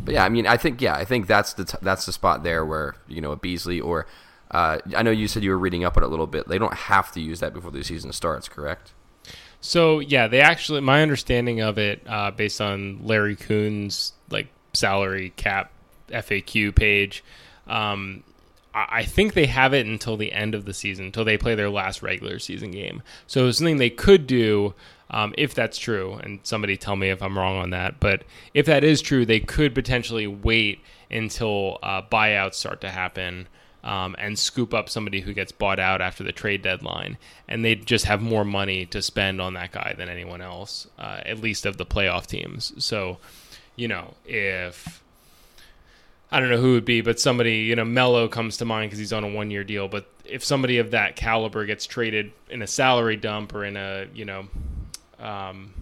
[0.04, 2.42] but yeah, I mean, I think yeah, I think that's the t- that's the spot
[2.42, 4.06] there where you know a Beasley or
[4.50, 6.46] uh, I know you said you were reading up on it a little bit.
[6.46, 8.92] They don't have to use that before the season starts, correct?
[9.60, 10.80] So yeah, they actually.
[10.80, 14.12] My understanding of it, uh, based on Larry Coon's
[14.72, 15.70] salary cap
[16.08, 17.24] FAQ page,
[17.66, 18.22] um,
[18.74, 21.68] I think they have it until the end of the season, until they play their
[21.68, 23.02] last regular season game.
[23.26, 24.74] So something they could do
[25.10, 26.14] um, if that's true.
[26.22, 28.00] And somebody tell me if I'm wrong on that.
[28.00, 30.80] But if that is true, they could potentially wait
[31.10, 33.46] until uh, buyouts start to happen
[33.84, 37.74] um, and scoop up somebody who gets bought out after the trade deadline, and they
[37.74, 41.66] just have more money to spend on that guy than anyone else, uh, at least
[41.66, 42.72] of the playoff teams.
[42.78, 43.18] So,
[43.76, 45.02] you know, if
[46.30, 48.90] I don't know who it would be, but somebody, you know, Melo comes to mind
[48.90, 49.88] because he's on a one year deal.
[49.88, 54.06] But if somebody of that caliber gets traded in a salary dump or in a,
[54.14, 54.46] you know,
[55.18, 55.74] um,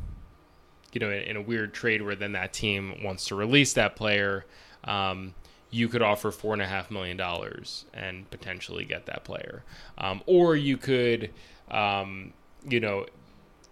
[0.92, 3.94] you know, in, in, a weird trade where then that team wants to release that
[3.94, 4.44] player,
[4.84, 5.34] um,
[5.70, 9.62] you could offer four and a half million dollars and potentially get that player,
[9.98, 11.30] um, or you could,
[11.70, 12.32] um,
[12.68, 13.06] you know,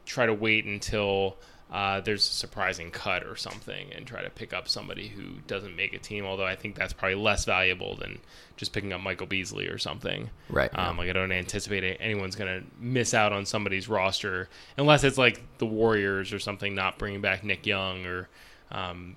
[0.06, 1.36] try to wait until
[1.70, 5.76] uh, there's a surprising cut or something and try to pick up somebody who doesn't
[5.76, 6.24] make a team.
[6.24, 8.18] Although I think that's probably less valuable than
[8.56, 10.30] just picking up Michael Beasley or something.
[10.48, 10.70] Right.
[10.78, 15.18] Um, like I don't anticipate anyone's going to miss out on somebody's roster unless it's
[15.18, 18.28] like the Warriors or something not bringing back Nick Young or.
[18.70, 19.16] Um,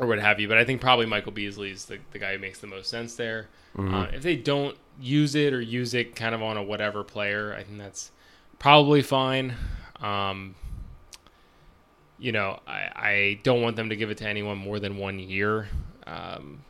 [0.00, 2.40] or what have you, but I think probably Michael Beasley is the, the guy who
[2.40, 3.46] makes the most sense there.
[3.76, 3.94] Mm-hmm.
[3.94, 7.54] Uh, if they don't use it or use it kind of on a whatever player,
[7.54, 8.10] I think that's
[8.58, 9.54] probably fine.
[10.00, 10.56] Um,
[12.24, 15.18] you know, I, I don't want them to give it to anyone more than one
[15.18, 15.68] year.
[16.06, 16.62] Um,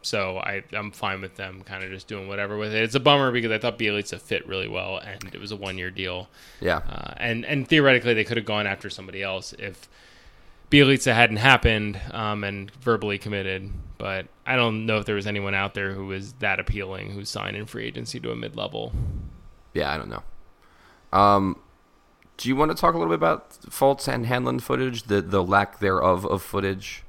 [0.00, 2.82] so I, I'm fine with them kind of just doing whatever with it.
[2.82, 5.76] It's a bummer because I thought Bjelica fit really well, and it was a one
[5.76, 6.30] year deal.
[6.62, 6.78] Yeah.
[6.88, 9.90] Uh, and and theoretically they could have gone after somebody else if
[10.70, 13.70] Bjelica hadn't happened um, and verbally committed.
[13.98, 17.26] But I don't know if there was anyone out there who was that appealing who
[17.26, 18.94] signed in free agency to a mid level.
[19.74, 20.22] Yeah, I don't know.
[21.12, 21.58] Um,
[22.36, 25.42] do you want to talk a little bit about Fultz and Hanlen footage, the the
[25.42, 27.04] lack thereof of footage?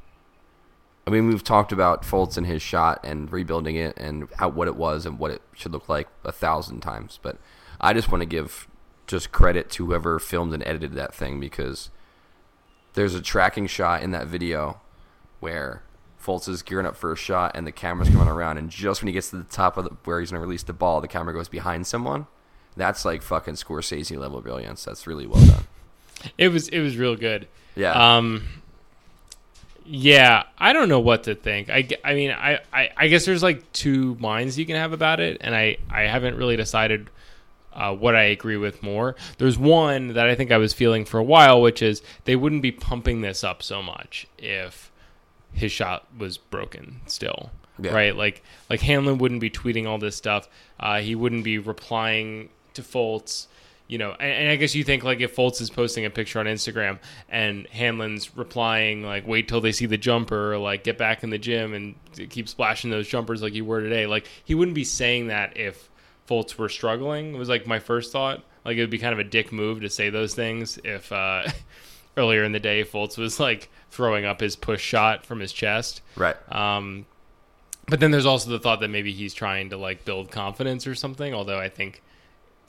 [1.05, 4.67] I mean, we've talked about Fultz and his shot and rebuilding it and how what
[4.67, 7.37] it was and what it should look like a thousand times, but
[7.81, 8.67] I just want to give
[9.05, 11.89] just credit to whoever filmed and edited that thing because
[12.93, 14.79] there's a tracking shot in that video
[15.41, 15.83] where
[16.23, 19.07] Fultz is gearing up for a shot and the camera's coming around, and just when
[19.07, 21.07] he gets to the top of the, where he's going to release the ball, the
[21.07, 22.27] camera goes behind someone
[22.75, 24.83] that's like fucking Scorsese level brilliance.
[24.83, 25.63] That's really well done.
[26.37, 27.47] It was it was real good.
[27.75, 28.17] Yeah.
[28.17, 28.47] Um.
[29.85, 31.69] Yeah, I don't know what to think.
[31.69, 35.19] I, I mean, I, I, I guess there's like two minds you can have about
[35.19, 37.09] it, and I, I haven't really decided
[37.73, 39.15] uh, what I agree with more.
[39.39, 42.61] There's one that I think I was feeling for a while, which is they wouldn't
[42.61, 44.89] be pumping this up so much if
[45.51, 47.51] his shot was broken still.
[47.77, 47.93] Yeah.
[47.93, 48.15] Right?
[48.15, 50.47] Like like Hanlen wouldn't be tweeting all this stuff.
[50.79, 53.47] Uh, he wouldn't be replying to Fultz.
[53.87, 56.39] You know, and, and, I guess you think like if Fultz is posting a picture
[56.39, 60.97] on Instagram and Hanlen's replying like, "Wait till they see the jumper," or like, "Get
[60.97, 64.55] back in the gym and keep splashing those jumpers like you were today." Like he
[64.55, 65.89] wouldn't be saying that if
[66.27, 67.35] Fultz were struggling.
[67.35, 68.43] It was like my first thought.
[68.65, 71.43] Like it would be kind of a dick move to say those things if uh,
[72.17, 76.01] earlier in the day Fultz was like throwing up his push shot from his chest.
[76.15, 76.35] Right.
[76.51, 77.05] Um,
[77.87, 80.95] but then there's also the thought that maybe he's trying to like build confidence or
[80.95, 81.33] something.
[81.33, 82.01] Although I think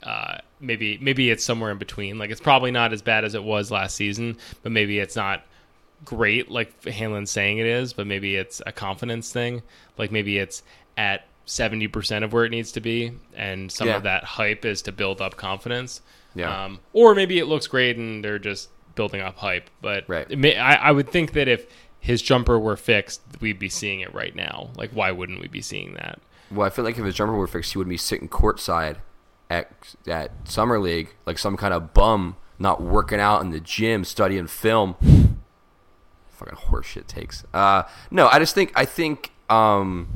[0.05, 2.17] uh, maybe maybe it's somewhere in between.
[2.17, 5.43] Like it's probably not as bad as it was last season, but maybe it's not
[6.03, 7.93] great like Hanlen's saying it is.
[7.93, 9.63] But maybe it's a confidence thing.
[9.97, 10.63] Like maybe it's
[10.95, 13.97] at seventy percent of where it needs to be, and some yeah.
[13.97, 16.01] of that hype is to build up confidence.
[16.35, 16.65] Yeah.
[16.65, 19.69] Um, or maybe it looks great and they're just building up hype.
[19.81, 20.29] But right.
[20.37, 21.65] may, I, I would think that if
[21.99, 24.69] his jumper were fixed, we'd be seeing it right now.
[24.75, 26.19] Like, why wouldn't we be seeing that?
[26.51, 28.97] Well, I feel like if his jumper were fixed, he would be sitting courtside
[29.49, 34.03] at at summer league like some kind of bum not working out in the gym
[34.03, 34.95] studying film.
[36.29, 37.43] Fucking horseshit takes.
[37.53, 40.07] Uh no i just think i think um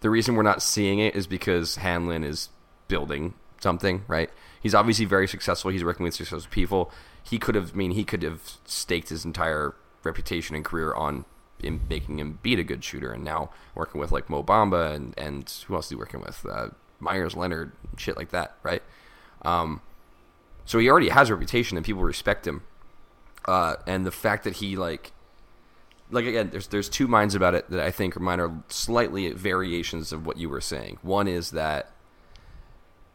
[0.00, 2.48] the reason we're not seeing it is because hanlen is
[2.88, 4.30] building something right?
[4.62, 5.70] He's obviously very successful.
[5.70, 6.90] He's working with successful people.
[7.22, 11.24] He could have I mean he could have staked his entire reputation and career on
[11.62, 15.14] in making him beat a good shooter and now working with like mo bamba and
[15.18, 16.44] and who else is he working with?
[16.48, 16.68] Uh,
[17.00, 18.82] Meyers Leonard, shit like that, right?
[19.42, 19.80] Um,
[20.64, 22.62] so he already has a reputation and people respect him.
[23.46, 25.12] Uh, and the fact that he like,
[26.10, 30.12] like again, there's there's two minds about it that I think mine are slightly variations
[30.12, 30.98] of what you were saying.
[31.02, 31.90] One is that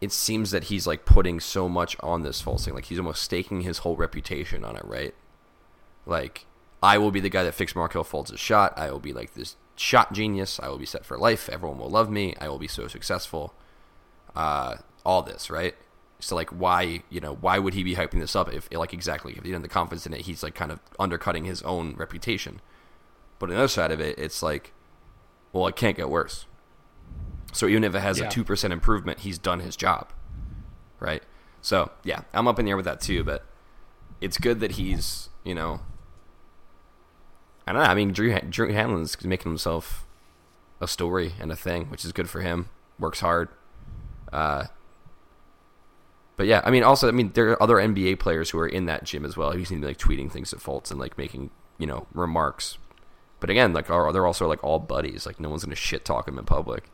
[0.01, 3.21] it seems that he's like putting so much on this Fultz thing, like he's almost
[3.21, 5.13] staking his whole reputation on it, right?
[6.05, 6.45] Like
[6.81, 8.77] I will be the guy that fixed Markelle Fultz's shot.
[8.77, 10.59] I will be like this shot genius.
[10.59, 11.49] I will be set for life.
[11.49, 12.35] Everyone will love me.
[12.39, 13.53] I will be so successful
[14.35, 15.75] uh, all this, right?
[16.19, 19.33] So like, why you know why would he be hyping this up if like exactly
[19.33, 21.95] if he didn't have the confidence in it, he's like kind of undercutting his own
[21.95, 22.61] reputation.
[23.37, 24.73] But on the other side of it, it's like,
[25.51, 26.45] well, it can't get worse.
[27.53, 28.27] So even if it has yeah.
[28.27, 30.11] a two percent improvement, he's done his job,
[30.99, 31.23] right?
[31.61, 33.23] So yeah, I'm up in the air with that too.
[33.23, 33.45] But
[34.21, 35.81] it's good that he's you know,
[37.67, 37.87] I don't know.
[37.87, 40.05] I mean, Drew Drew Hanlen's making himself
[40.81, 42.69] a story and a thing, which is good for him.
[42.99, 43.49] works hard.
[44.35, 44.67] Uh,
[46.35, 48.85] but yeah, I mean, also, I mean, there are other NBA players who are in
[48.85, 49.53] that gym as well.
[49.53, 52.77] Who seem to be like tweeting things at Fultz and like making you know remarks.
[53.39, 55.25] But again, like are they're also like all buddies.
[55.25, 56.91] Like no one's gonna shit talk him in public.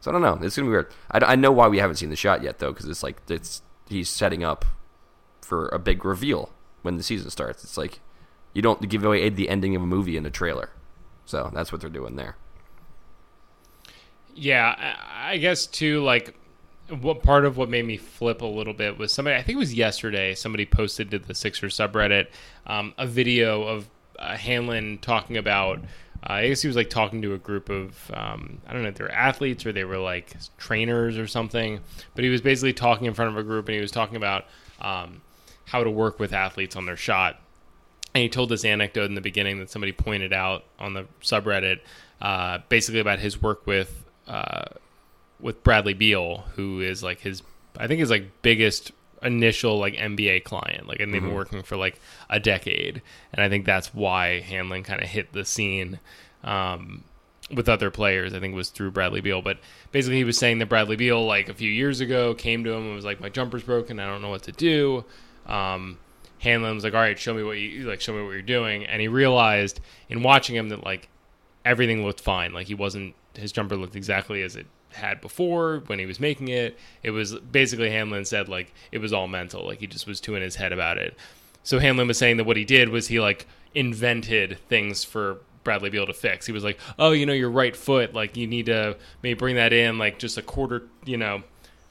[0.00, 0.38] So I don't know.
[0.40, 0.92] It's gonna be weird.
[1.10, 3.60] I, I know why we haven't seen the shot yet though, because it's like it's
[3.86, 4.64] he's setting up
[5.42, 7.64] for a big reveal when the season starts.
[7.64, 8.00] It's like
[8.54, 10.70] you don't give away the ending of a movie in a trailer.
[11.26, 12.36] So that's what they're doing there.
[14.34, 16.02] Yeah, I I guess too.
[16.02, 16.34] Like,
[16.90, 19.36] what part of what made me flip a little bit was somebody.
[19.36, 20.34] I think it was yesterday.
[20.34, 22.28] Somebody posted to the Sixers subreddit
[22.66, 25.80] um, a video of uh, Hanlen talking about.
[26.22, 28.88] Uh, I guess he was like talking to a group of um, I don't know
[28.88, 31.80] if they were athletes or they were like trainers or something.
[32.14, 34.46] But he was basically talking in front of a group and he was talking about
[34.80, 35.20] um,
[35.66, 37.40] how to work with athletes on their shot.
[38.14, 41.80] And he told this anecdote in the beginning that somebody pointed out on the subreddit,
[42.22, 44.64] uh, basically about his work with uh,
[45.40, 47.42] with Bradley Beal, who is like his,
[47.76, 50.86] I think his like biggest initial like NBA client.
[50.86, 54.84] Like, and they've been working for like a decade, and I think that's why Hanlen
[54.84, 56.00] kind of hit the scene.
[56.44, 57.04] Um,
[57.50, 59.40] with other players, I think it was through Bradley Beal.
[59.40, 59.58] But
[59.90, 62.84] basically, he was saying that Bradley Beal, like a few years ago, came to him
[62.84, 63.98] and was like, "My jumper's broken.
[63.98, 65.04] I don't know what to do."
[65.46, 65.98] Um,
[66.42, 68.00] Hanlen was like, "All right, show me what you like.
[68.00, 71.08] Show me what you're doing." And he realized in watching him that like
[71.64, 72.52] everything looked fine.
[72.52, 76.48] Like he wasn't his jumper looked exactly as it had before when he was making
[76.48, 76.78] it.
[77.02, 79.66] It was basically Hanlen said like it was all mental.
[79.66, 81.16] Like he just was too in his head about it.
[81.62, 85.90] So Hanlen was saying that what he did was he like invented things for Bradley
[85.90, 86.46] Beal to fix.
[86.46, 89.56] He was like, "Oh, you know, your right foot, like you need to maybe bring
[89.56, 91.42] that in like just a quarter, you know,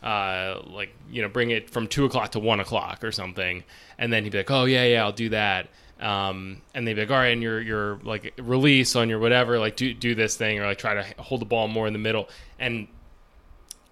[0.02, 3.64] uh, like you know, bring it from two o'clock to one o'clock or something."
[4.00, 7.02] And then he'd be like, "Oh yeah, yeah, I'll do that." Um, and they'd be
[7.02, 10.36] like, "All right, and your your like release on your whatever, like do do this
[10.38, 12.30] thing or like try to hold the ball more in the middle."
[12.60, 12.88] And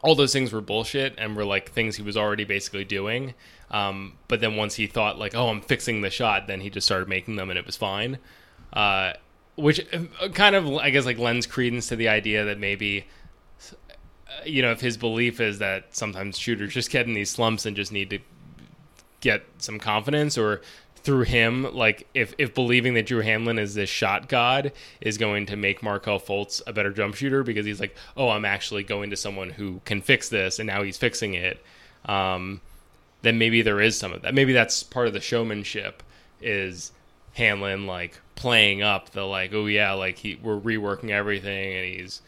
[0.06, 3.34] all those things were bullshit and were like things he was already basically doing.
[3.72, 6.86] Um, but then once he thought like, oh, I'm fixing the shot, then he just
[6.86, 8.20] started making them and it was fine.
[8.72, 9.14] Uh,
[9.56, 13.08] which uh, kind of, I guess, like lends credence to the idea that maybe,
[13.72, 13.74] uh,
[14.46, 17.76] you know, if his belief is that sometimes shooters just get in these slumps and
[17.76, 18.20] just need to
[19.22, 20.62] get some confidence or
[21.06, 25.46] through him, like if, if believing that Drew Hanlen is this shot god is going
[25.46, 29.12] to make Markelle Fultz a better jump shooter because he's like, oh, I'm actually going
[29.12, 31.64] to someone who can fix this, and now he's fixing it.
[32.06, 32.60] Um,
[33.22, 34.34] then maybe there is some of that.
[34.34, 36.02] Maybe that's part of the showmanship
[36.42, 36.92] is
[37.34, 42.22] Hamlin like playing up the like, oh yeah, like he we're reworking everything, and he's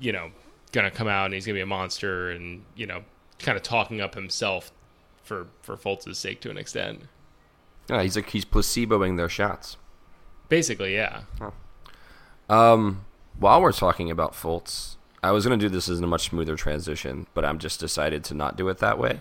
[0.00, 0.30] you know
[0.72, 3.02] gonna come out and he's gonna be a monster, and you know
[3.38, 4.72] kind of talking up himself
[5.22, 7.02] for for Fultz's sake to an extent.
[7.88, 9.76] Yeah, he's like he's placeboing their shots.
[10.48, 11.22] Basically, yeah.
[12.48, 13.04] Um,
[13.38, 17.26] while we're talking about Fultz, I was gonna do this as a much smoother transition,
[17.34, 19.20] but I'm just decided to not do it that way.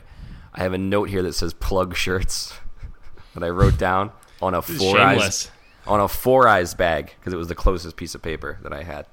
[0.54, 2.54] I have a note here that says plug shirts
[3.34, 5.52] that I wrote down on a four eyes
[5.88, 8.84] on a four eyes bag because it was the closest piece of paper that I
[8.84, 9.06] had.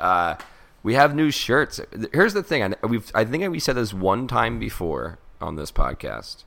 [0.00, 0.36] Uh,
[0.82, 1.80] we have new shirts.
[2.12, 5.70] Here's the thing: I, we've I think we said this one time before on this
[5.70, 6.44] podcast,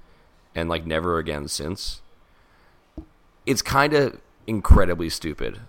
[0.55, 2.01] and like never again since.
[3.45, 5.59] It's kind of incredibly stupid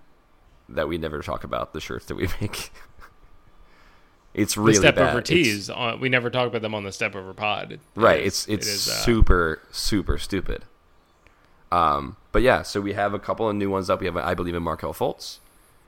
[0.69, 2.71] that we never talk about the shirts that we make.
[4.35, 5.11] it's really the step bad.
[5.11, 5.69] over tees.
[5.69, 7.73] Uh, we never talk about them on the step over pod.
[7.73, 10.65] It right is- it's it's it is, uh, super super stupid
[11.71, 14.23] um but yeah so we have a couple of new ones up we have a,
[14.27, 15.39] i believe in Markelle Fultz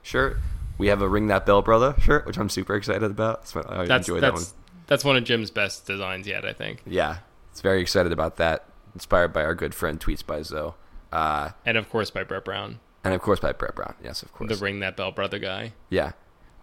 [0.03, 0.39] shirt
[0.79, 3.71] we have a ring that bell brother shirt which i'm super excited about That's what-
[3.71, 4.43] i That's enjoy that one
[4.87, 6.45] that's one of Jim's best designs yet.
[6.47, 7.19] I think, yeah
[7.53, 10.73] it's very excited about that inspired by our good friend tweets by zoe
[11.15, 14.33] uh and of course by Brett Brown, and of course by brett brown yes of
[14.33, 15.73] course the ring that bell brother guy.
[15.91, 16.13] Yeah.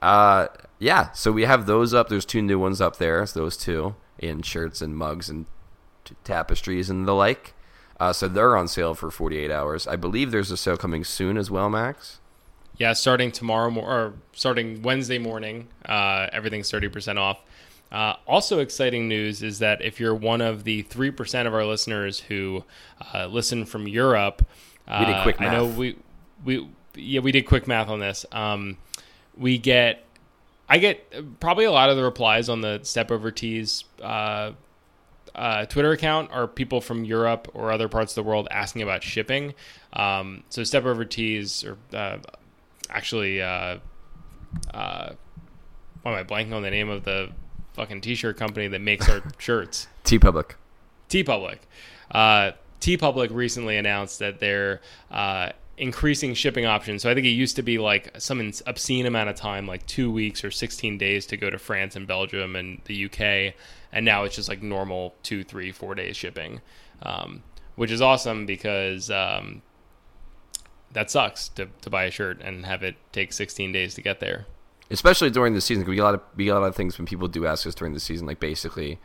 [0.02, 0.48] Uh,
[0.80, 1.12] yeah.
[1.12, 2.10] So we have those up.
[2.10, 3.22] There's two new ones up there.
[3.22, 5.46] It's those two in shirts and mugs and
[6.04, 7.54] t- tapestries and the like.
[8.00, 9.86] Uh, so they're on sale for 48 hours.
[9.86, 12.20] I believe there's a sale coming soon as well, Max.
[12.78, 17.40] Yeah, starting tomorrow mo- or starting Wednesday morning, uh, everything's thirty percent off.
[17.92, 21.66] Uh, also, exciting news is that if you're one of the three percent of our
[21.66, 22.64] listeners who
[23.14, 24.46] uh, listen from Europe,
[24.88, 25.54] uh, We did quick math.
[25.54, 25.98] I know we
[26.46, 28.26] we yeah we did quick math on this.
[28.32, 28.78] Um,
[29.38, 30.06] we get
[30.70, 34.54] I get probably a lot of the replies on the Step Over Tees uh,
[35.36, 39.04] uh, Twitter account are people from Europe or other parts of the world asking about
[39.04, 39.54] shipping.
[39.94, 42.18] Um, so Step Over Tees or uh,
[42.90, 43.78] actually, uh,
[44.74, 45.14] uh,
[46.02, 47.32] why am I blanking on the name of the
[47.74, 49.88] fucking t-shirt company that makes our shirts?
[50.04, 50.54] TeePublic.
[51.10, 51.62] T Public.
[52.10, 57.02] Uh, TeePublic recently announced that they're uh, increasing shipping options.
[57.02, 60.12] So I think it used to be like some obscene amount of time, like two
[60.12, 63.56] weeks or 16 days to go to France and Belgium and the UK.
[63.92, 66.62] And now it's just like normal two, three, four days shipping,
[67.04, 67.44] um,
[67.76, 69.62] which is awesome because um,
[70.92, 74.20] that sucks to, to buy a shirt and have it take 16 days to get
[74.20, 74.46] there.
[74.92, 75.84] Especially during the season.
[75.84, 77.46] 'cause We get a lot of we get a lot of things when people do
[77.46, 79.00] ask us during the season, like basically,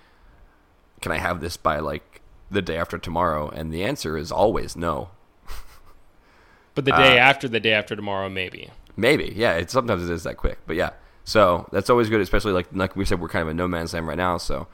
[1.01, 2.21] can I have this by like
[2.51, 3.49] the day after tomorrow?
[3.49, 5.11] And the answer is always no.
[6.75, 8.71] But the day after the day after tomorrow, maybe.
[8.97, 9.55] Maybe, yeah.
[9.55, 10.91] It sometimes it is that quick, but yeah.
[11.25, 13.95] So that's always good, especially like like we said, we're kind of a no man's
[13.95, 14.37] land right now.
[14.39, 14.67] So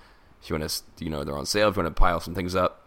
[0.43, 1.69] if you want to, you know, they're on sale.
[1.69, 2.87] If you want to pile some things up,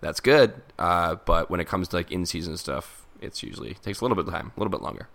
[0.00, 0.60] that's good.
[0.78, 4.16] Uh, but when it comes to like in season stuff, it's usually takes a little
[4.16, 5.08] bit of time, a little bit longer.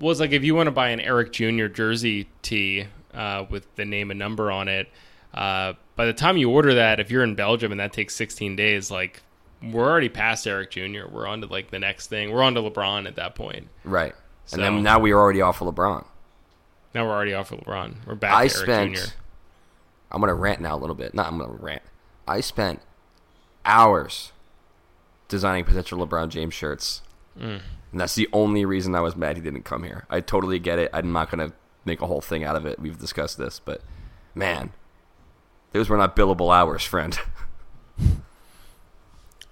[0.00, 1.66] Well, it's like if you want to buy an Eric Jr.
[1.66, 4.88] jersey tee uh, with the name and number on it,
[5.34, 8.56] uh, by the time you order that, if you're in Belgium and that takes 16
[8.56, 9.22] days, like
[9.62, 11.06] we're already past Eric Jr.
[11.10, 12.32] We're on to like the next thing.
[12.32, 13.68] We're on to LeBron at that point.
[13.84, 14.14] Right.
[14.52, 16.04] And then now we are already off of LeBron.
[16.94, 18.06] Now we're already off of LeBron.
[18.06, 18.96] We're back I to Eric spent.
[18.96, 19.14] Jr.
[20.10, 21.12] I'm gonna rant now a little bit.
[21.12, 21.82] Not I'm gonna rant.
[22.26, 22.80] I spent
[23.64, 24.32] hours
[25.28, 27.02] designing potential LeBron James shirts,
[27.38, 27.60] Mm.
[27.92, 30.06] and that's the only reason I was mad he didn't come here.
[30.10, 30.90] I totally get it.
[30.92, 31.52] I'm not gonna
[31.84, 32.78] make a whole thing out of it.
[32.78, 33.82] We've discussed this, but
[34.34, 34.72] man,
[35.72, 37.18] those were not billable hours, friend.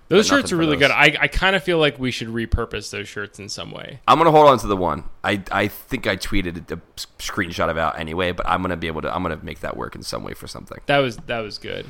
[0.09, 0.89] Those shirts are really those.
[0.89, 0.91] good.
[0.93, 3.99] I, I kind of feel like we should repurpose those shirts in some way.
[4.07, 5.03] I'm gonna hold on to the one.
[5.25, 6.81] I I think I tweeted a
[7.19, 9.13] screenshot of it out anyway, but I'm gonna be able to.
[9.13, 10.79] I'm gonna make that work in some way for something.
[10.87, 11.87] That was that was good.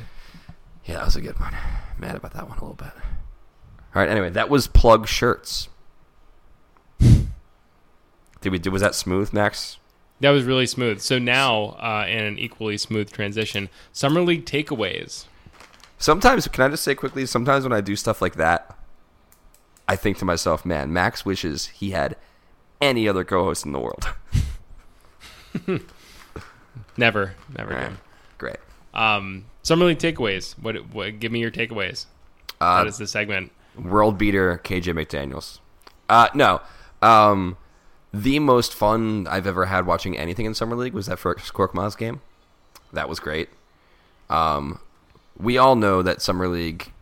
[0.86, 1.54] Yeah, that was a good one.
[1.98, 2.92] Mad about that one a little bit.
[3.94, 4.08] All right.
[4.08, 5.68] Anyway, that was plug shirts.
[8.46, 8.60] Did we?
[8.60, 9.78] Did was that smooth, Max?
[10.20, 11.00] That was really smooth.
[11.00, 15.24] So now, uh, in an equally smooth transition, summer league takeaways.
[15.98, 17.26] Sometimes, can I just say quickly?
[17.26, 18.78] Sometimes when I do stuff like that,
[19.88, 22.14] I think to myself, "Man, Max wishes he had
[22.80, 24.14] any other co-host in the world."
[26.96, 27.92] Never, never right,
[28.38, 28.58] great.
[28.94, 30.52] Um, summer league takeaways.
[30.56, 31.18] What, what?
[31.18, 32.06] Give me your takeaways.
[32.60, 33.50] Uh, that is the segment.
[33.76, 35.58] world beater KJ McDaniels.
[36.08, 36.60] Uh, no,
[37.02, 37.56] um,
[38.12, 41.96] the most fun I've ever had watching anything in summer league was that first Korkmaz
[41.96, 42.20] game.
[42.92, 43.48] That was great.
[44.30, 44.80] Um,
[45.38, 46.92] we all know that summer league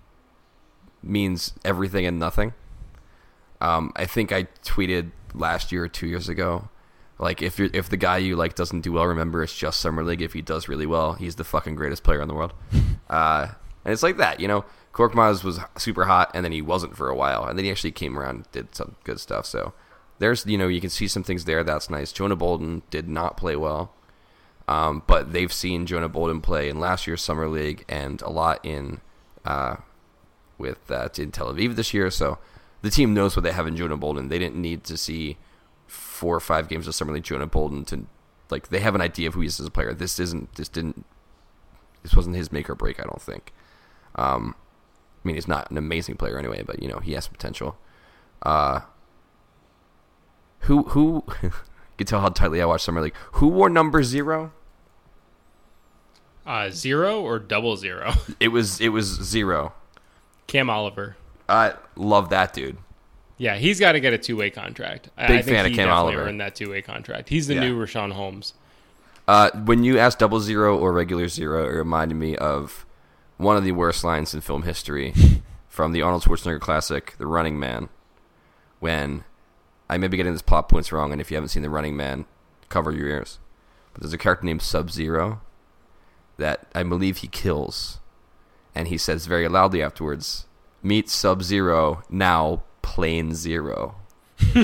[1.02, 2.54] means everything and nothing.
[3.60, 6.68] Um, I think I tweeted last year or two years ago,
[7.18, 10.02] like if you're, if the guy you like doesn't do well, remember it's just summer
[10.02, 10.22] league.
[10.22, 12.52] If he does really well, he's the fucking greatest player in the world.
[13.10, 13.48] Uh,
[13.84, 14.64] and it's like that, you know.
[14.94, 17.92] Korkmaz was super hot, and then he wasn't for a while, and then he actually
[17.92, 19.44] came around, and did some good stuff.
[19.44, 19.74] So
[20.18, 21.64] there's, you know, you can see some things there.
[21.64, 22.12] That's nice.
[22.12, 23.94] Jonah Bolden did not play well,
[24.68, 28.64] um, but they've seen Jonah Bolden play in last year's summer league and a lot
[28.64, 29.00] in
[29.44, 29.76] uh,
[30.58, 32.10] with that in Tel Aviv this year.
[32.10, 32.38] So
[32.82, 34.28] the team knows what they have in Jonah Bolden.
[34.28, 35.36] They didn't need to see
[35.86, 38.06] four or five games of summer league Jonah Bolden to
[38.50, 39.92] like they have an idea of who he is as a player.
[39.92, 41.04] This isn't this didn't
[42.02, 43.00] this wasn't his make or break.
[43.00, 43.52] I don't think.
[44.14, 44.54] Um,
[45.24, 47.76] I mean, he's not an amazing player anyway, but you know he has potential.
[48.42, 48.80] Uh,
[50.64, 51.52] who who you
[51.98, 53.14] can tell how tightly I watch summer league.
[53.32, 54.52] Who wore number zero?
[56.46, 58.12] Uh, zero or double zero?
[58.40, 59.72] It was it was zero.
[60.46, 61.16] Cam Oliver.
[61.48, 62.76] I love that dude.
[63.38, 65.08] Yeah, he's got to get a two way contract.
[65.16, 66.22] I- Big I think fan of Cam Oliver.
[66.22, 67.28] earned that two way contract.
[67.30, 67.60] He's the Yeah.
[67.60, 68.54] new Richaun Holmes.
[69.26, 72.84] Uh, when you asked double zero or regular zero, it reminded me of
[73.38, 75.14] one of the worst lines in film history
[75.68, 77.88] from the Arnold Schwarzenegger classic, The Running Man.
[78.80, 79.24] When
[79.88, 81.96] I may be getting this plot points wrong, and if you haven't seen The Running
[81.96, 82.24] Man,
[82.68, 83.38] cover your ears.
[83.92, 85.40] But there's a character named Sub Zero
[86.38, 88.00] that I believe he kills,
[88.74, 90.46] and he says very loudly afterwards,
[90.82, 93.96] "Meet Sub Zero now, plain zero.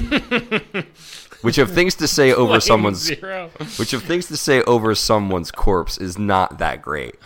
[1.42, 3.50] Which of things to say over Plain someone's zero.
[3.78, 7.14] which of things to say over someone's corpse is not that great.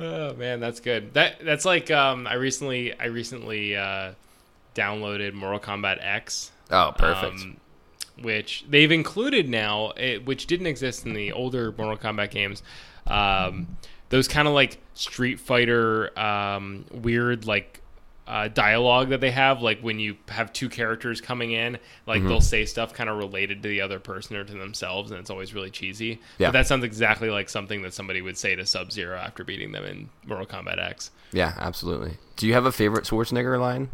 [0.00, 1.14] Oh man, that's good.
[1.14, 4.12] That that's like um, I recently I recently uh,
[4.74, 6.50] downloaded Mortal Kombat X.
[6.70, 7.40] Oh, perfect.
[7.42, 7.56] um,
[8.20, 12.62] which they've included now, it, which didn't exist in the older Mortal Kombat games.
[13.06, 13.76] Um,
[14.10, 17.80] those kind of like Street Fighter um, weird like
[18.26, 22.28] uh, dialogue that they have, like when you have two characters coming in, like Mm-hmm.
[22.28, 25.30] they'll say stuff kind of related to the other person or to themselves, and it's
[25.30, 26.20] always really cheesy.
[26.38, 26.48] Yeah.
[26.48, 29.72] But that sounds exactly like something that somebody would say to Sub Zero after beating
[29.72, 31.10] them in Mortal Kombat X.
[31.32, 32.18] yeah, absolutely.
[32.36, 33.90] Do you have a favorite Schwarzenegger line?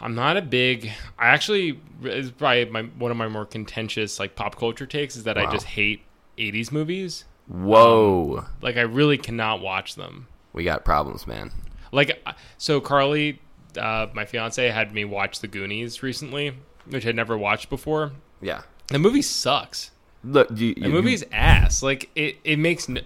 [0.00, 0.90] I'm not a big.
[1.18, 5.24] I actually is probably my one of my more contentious like pop culture takes is
[5.24, 5.46] that Wow.
[5.48, 6.02] I just hate
[6.38, 7.24] '80s movies.
[7.48, 10.28] Whoa, Like I really cannot watch them.
[10.52, 11.50] we got problems, man.
[11.92, 12.24] Like
[12.58, 13.40] so, Carly
[13.76, 16.54] uh, my fiance had me watch The Goonies recently,
[16.88, 18.12] which I'd never watched before.
[18.40, 18.62] Yeah.
[18.88, 19.90] The movie sucks.
[20.22, 21.82] Look, you, The movie's ass.
[21.82, 23.00] Like it, it makes no,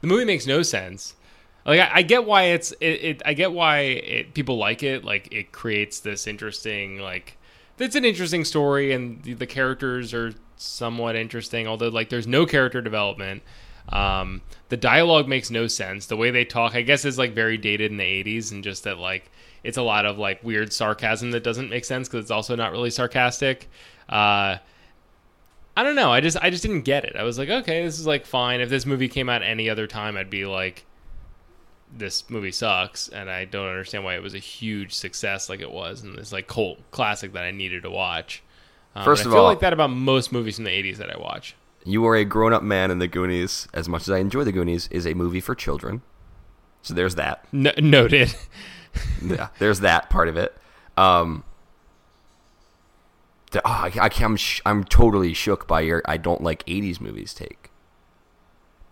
[0.00, 1.14] the movie makes no sense.
[1.64, 5.04] Like I, I get why it's it, it I get why it, people like it.
[5.04, 7.36] Like it creates this interesting like
[7.78, 11.66] it's an interesting story and the, the characters are somewhat interesting.
[11.66, 13.42] Although like there's no character development.
[13.88, 16.06] Um, the dialogue makes no sense.
[16.06, 18.84] The way they talk, I guess, is like very dated in the '80s, and just
[18.84, 19.30] that like
[19.64, 22.72] it's a lot of like weird sarcasm that doesn't make sense because it's also not
[22.72, 23.68] really sarcastic.
[24.08, 24.58] Uh,
[25.76, 26.12] I don't know.
[26.12, 27.16] I just I just didn't get it.
[27.16, 28.60] I was like, okay, this is like fine.
[28.60, 30.84] If this movie came out any other time, I'd be like,
[31.96, 35.70] this movie sucks, and I don't understand why it was a huge success like it
[35.72, 38.42] was, and this like cult classic that I needed to watch.
[38.94, 40.96] Um, First and of I feel all- like that about most movies from the '80s
[40.98, 41.54] that I watch.
[41.84, 43.66] you are a grown-up man in the Goonies.
[43.72, 46.02] As much as I enjoy the Goonies, is a movie for children.
[46.82, 47.46] So there's that.
[47.52, 48.34] N- noted.
[49.22, 50.56] yeah, there's that part of it.
[50.96, 51.44] Um,
[53.52, 56.64] the, oh, I, I can't, I'm, sh- I'm totally shook by your I don't like
[56.66, 57.70] '80s movies take.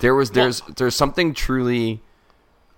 [0.00, 2.02] There was there's there's something truly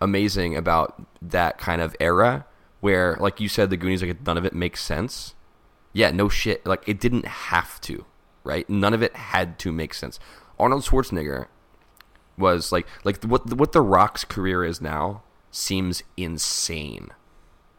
[0.00, 2.46] amazing about that kind of era
[2.80, 5.34] where, like you said, the Goonies like none of it makes sense.
[5.92, 6.64] Yeah, no shit.
[6.66, 8.04] Like it didn't have to,
[8.44, 8.68] right?
[8.68, 10.18] None of it had to make sense.
[10.58, 11.46] Arnold Schwarzenegger
[12.38, 17.10] was like like what what the Rock's career is now seems insane.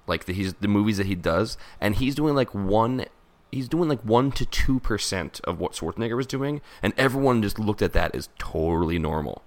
[0.07, 3.05] Like the, he's the movies that he does, and he's doing like one,
[3.51, 7.59] he's doing like one to two percent of what Schwarzenegger was doing, and everyone just
[7.59, 9.43] looked at that as totally normal.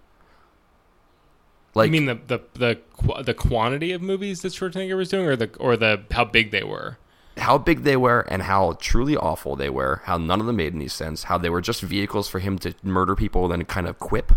[1.74, 5.36] Like I mean the the the the quantity of movies that Schwarzenegger was doing, or
[5.36, 6.98] the or the how big they were.
[7.36, 10.74] how big they were and how truly awful they were, how none of them made
[10.74, 13.86] any sense, how they were just vehicles for him to murder people and then kind
[13.86, 14.32] of quip.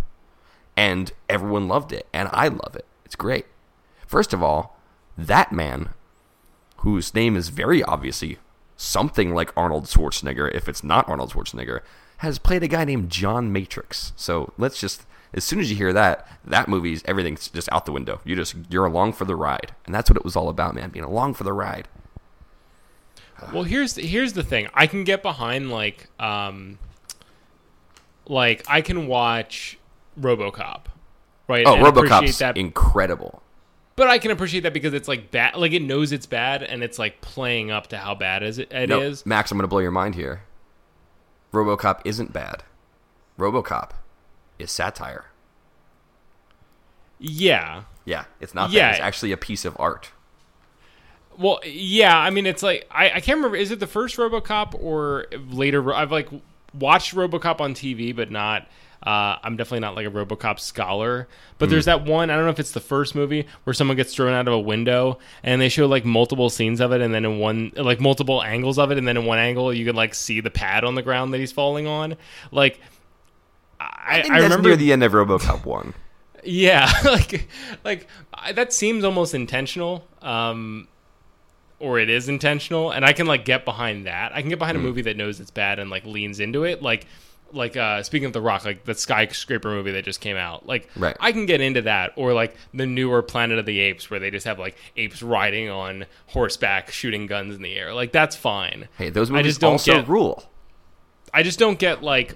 [0.75, 2.85] And everyone loved it, and I love it.
[3.05, 3.45] It's great.
[4.05, 4.79] First of all,
[5.17, 5.89] that man,
[6.77, 8.37] whose name is very obviously
[8.75, 11.81] something like Arnold Schwarzenegger, if it's not Arnold Schwarzenegger,
[12.17, 14.13] has played a guy named John Matrix.
[14.15, 17.91] So let's just, as soon as you hear that, that movie's everything's just out the
[17.91, 18.19] window.
[18.23, 19.73] You just, you're along for the ride.
[19.85, 21.87] And that's what it was all about, man, being along for the ride.
[23.53, 24.67] Well, here's the, here's the thing.
[24.73, 26.79] I can get behind like um
[28.27, 29.77] like I can watch
[30.19, 30.85] RoboCop.
[31.47, 31.65] Right?
[31.67, 33.41] Oh, and RoboCop's that incredible.
[33.95, 36.83] but I can appreciate that because it's like bad like it knows it's bad and
[36.83, 39.25] it's like playing up to how bad is it, it No, is.
[39.25, 40.41] Max, I'm going to blow your mind here.
[41.53, 42.63] RoboCop isn't bad.
[43.39, 43.91] RoboCop
[44.59, 45.25] is satire.
[47.19, 47.83] Yeah.
[48.05, 48.87] Yeah, it's not Yeah.
[48.89, 48.91] bad.
[48.95, 50.11] It's actually a piece of art.
[51.37, 53.57] Well, yeah, I mean, it's like I, I can't remember.
[53.57, 55.93] Is it the first RoboCop or later?
[55.93, 56.29] I've like
[56.73, 58.67] watched RoboCop on TV, but not.
[59.03, 61.27] Uh, I'm definitely not like a RoboCop scholar.
[61.59, 62.31] But there's that one.
[62.31, 64.59] I don't know if it's the first movie where someone gets thrown out of a
[64.59, 68.41] window, and they show like multiple scenes of it, and then in one like multiple
[68.41, 70.95] angles of it, and then in one angle you can like see the pad on
[70.95, 72.15] the ground that he's falling on.
[72.51, 72.79] Like,
[73.79, 75.93] I, I I remember near the end of RoboCop 1.
[76.43, 77.47] yeah, like
[77.83, 80.07] like I, that seems almost intentional.
[80.21, 80.87] Um
[81.79, 84.33] or it is intentional and I can like get behind that.
[84.33, 86.81] I can get behind a movie that knows it's bad and like leans into it.
[86.81, 87.05] Like
[87.53, 90.65] like uh speaking of The Rock, like the skyscraper movie that just came out.
[90.65, 91.15] Like Right.
[91.19, 94.31] I can get into that or like the newer Planet of the Apes where they
[94.31, 97.93] just have like apes riding on horseback shooting guns in the air.
[97.93, 98.87] Like that's fine.
[98.97, 100.49] Hey, those I movies just don't also get- rule.
[101.33, 102.35] I just don't get like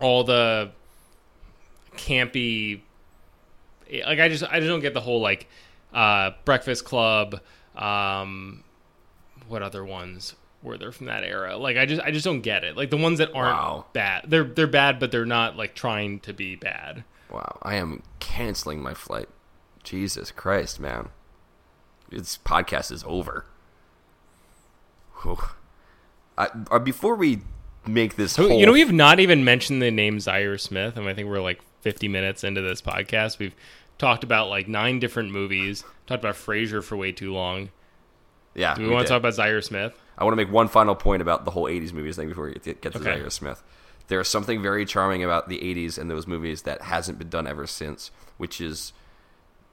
[0.00, 0.70] all the
[1.96, 2.80] campy
[3.90, 5.48] like I just I just don't get the whole like
[5.92, 7.40] uh Breakfast Club
[7.76, 8.62] um
[9.48, 11.56] what other ones were there from that era?
[11.56, 12.76] Like I just I just don't get it.
[12.76, 13.86] Like the ones that aren't Wow.
[13.92, 14.24] bad.
[14.28, 17.04] They're they're bad but they're not like trying to be bad.
[17.30, 19.28] Wow, I am canceling my flight.
[19.84, 21.08] Jesus Christ, man.
[22.10, 23.44] This podcast is over.
[26.36, 27.40] I, uh, before we
[27.86, 31.14] make this So, you know we've not even mentioned the name Zhaire Smith and I
[31.14, 33.38] think we're like 50 minutes into this podcast.
[33.38, 33.54] We've
[33.98, 35.84] talked about like nine different movies.
[36.06, 37.70] Talked about Frasier for way too long.
[38.54, 39.14] yeah, Do we, want did.
[39.14, 39.94] to talk about Zhaire Smith?
[40.16, 42.54] I want to make one final point about the whole 80s movies thing before we
[42.54, 43.20] get get to Okay.
[43.20, 43.62] Zhaire Smith.
[44.08, 47.46] There is something very charming about the 80s and those movies that hasn't been done
[47.46, 48.92] ever since, which is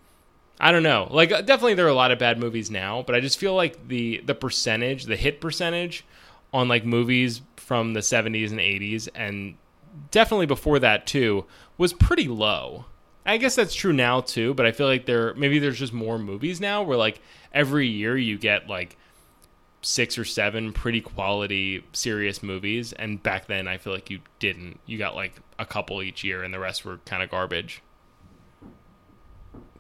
[0.60, 1.08] I don't know.
[1.10, 3.54] Like uh, definitely there are a lot of bad movies now, but I just feel
[3.54, 6.04] like the the percentage, the hit percentage
[6.52, 9.54] on like movies from the 70s and 80s and
[10.10, 11.44] definitely before that too
[11.78, 12.84] was pretty low.
[13.26, 16.18] I guess that's true now too, but I feel like there maybe there's just more
[16.18, 17.20] movies now where like
[17.52, 18.96] every year you get like
[19.82, 24.78] six or seven pretty quality serious movies and back then I feel like you didn't.
[24.86, 27.82] You got like a couple each year and the rest were kind of garbage.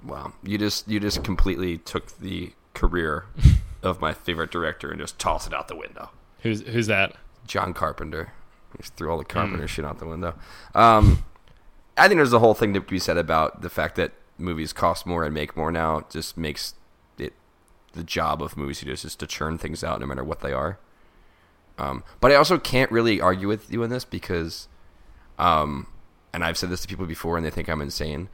[0.06, 3.24] Wow, you just you just completely took the career
[3.82, 6.10] of my favorite director and just tossed it out the window.
[6.40, 7.16] Who's who's that?
[7.46, 8.32] John Carpenter.
[8.72, 10.34] He just threw all the Carpenter shit out the window.
[10.74, 11.24] Um,
[11.96, 15.06] I think there's a whole thing to be said about the fact that movies cost
[15.06, 15.98] more and make more now.
[15.98, 16.74] It just makes
[17.18, 17.32] it
[17.92, 20.78] the job of movie studios is to churn things out no matter what they are.
[21.78, 24.68] Um, but I also can't really argue with you in this because,
[25.38, 25.86] um,
[26.32, 28.28] and I've said this to people before and they think I'm insane.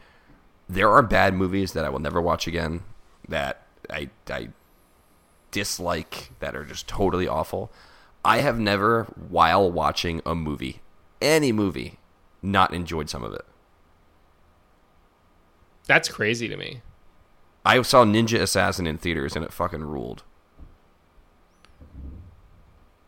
[0.71, 2.85] There are bad movies that I will never watch again
[3.29, 4.51] that I, I
[5.51, 7.73] dislike that are just totally awful.
[8.25, 10.81] I have never, while watching a movie,
[11.21, 11.99] any movie,
[12.41, 13.45] not enjoyed some of it.
[15.89, 16.83] That's crazy to me.
[17.65, 20.23] I saw Ninja Assassin in theaters and it fucking ruled.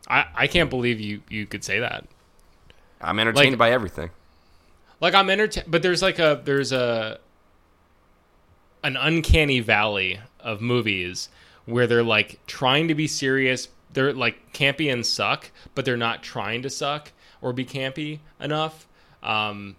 [0.08, 2.06] I, I can't believe you you could say that.
[3.00, 4.10] I'm entertained Like- by everything.
[5.00, 7.20] Like I'm entertained, but there's like a there's a
[8.82, 11.28] an uncanny valley of movies
[11.64, 13.68] where they're like trying to be serious.
[13.92, 18.86] They're like campy and suck, but they're not trying to suck or be campy enough.
[19.22, 19.76] Um,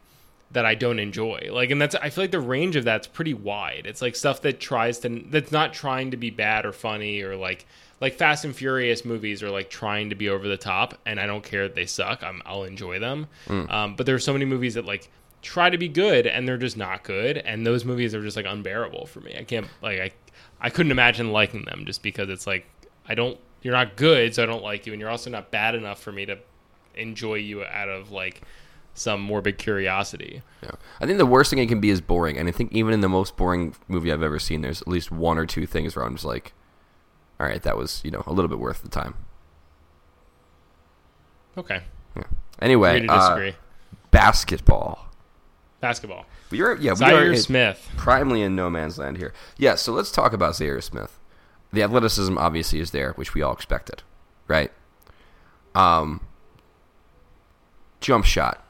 [0.52, 1.50] that I don't enjoy.
[1.52, 3.86] Like, and that's I feel like the range of that's pretty wide.
[3.86, 7.36] It's like stuff that tries to that's not trying to be bad or funny or
[7.36, 7.66] like
[8.00, 11.26] like Fast and Furious movies are like trying to be over the top, and I
[11.26, 12.24] don't care if they suck.
[12.24, 13.28] I'm, I'll enjoy them.
[13.70, 15.10] Um, but there are so many movies that like
[15.44, 18.48] try to be good and they're just not good, and those movies are just like
[18.48, 19.36] unbearable for me.
[19.38, 20.12] I can't like I
[20.60, 22.66] I couldn't imagine liking them just because it's like
[23.08, 25.76] I don't you're not good, so I don't like you, and you're also not bad
[25.76, 26.40] enough for me to
[26.96, 28.42] enjoy you out of like
[28.96, 30.42] some morbid curiosity.
[30.62, 30.72] Yeah.
[31.00, 33.02] I think the worst thing it can be is boring, and I think even in
[33.02, 36.06] the most boring movie I've ever seen, there's at least one or two things where
[36.06, 36.54] I'm just like,
[37.40, 39.16] all right, that was you know a little bit worth the time.
[41.58, 41.84] Okay,
[42.16, 42.24] Yeah.
[42.62, 43.52] Anyway, uh,
[44.12, 45.13] basketball.
[45.84, 46.26] Basketball.
[46.50, 47.90] We are yeah we are Zhaire Smith.
[47.98, 49.34] Primarily in no man's land here.
[49.58, 51.20] Yeah, so let's talk about Zhaire Smith.
[51.74, 54.02] The athleticism obviously is there, which we all expected,
[54.48, 54.72] right?
[55.76, 56.22] Um,
[58.00, 58.66] jump shot.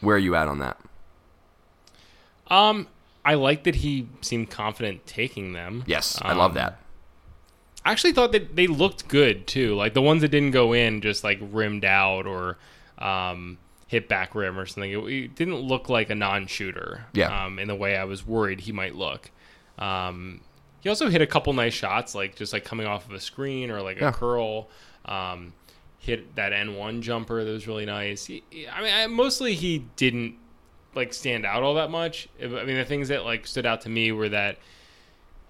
[0.00, 0.78] Where are you at on that?
[2.48, 2.86] Um,
[3.24, 5.84] I like that he seemed confident taking them.
[5.86, 6.80] Yes, I love Um, that.
[7.84, 9.74] I actually thought that they looked good too.
[9.74, 12.56] Like the ones that didn't go in, just like rimmed out or
[12.98, 14.90] um, hit back rim or something.
[14.90, 17.06] It, it didn't look like a non-shooter.
[17.12, 17.44] Yeah.
[17.44, 19.30] Um, in the way I was worried he might look.
[19.78, 20.40] Um,
[20.80, 23.70] he also hit a couple nice shots, like just like coming off of a screen
[23.70, 24.12] or like a Yeah.
[24.12, 24.68] curl.
[25.04, 25.52] Um,
[25.98, 28.26] hit that N one jumper that was really nice.
[28.26, 30.36] He- I mean, I, mostly he didn't
[30.94, 32.28] like stand out all that much.
[32.42, 34.58] I mean, the things that like stood out to me were that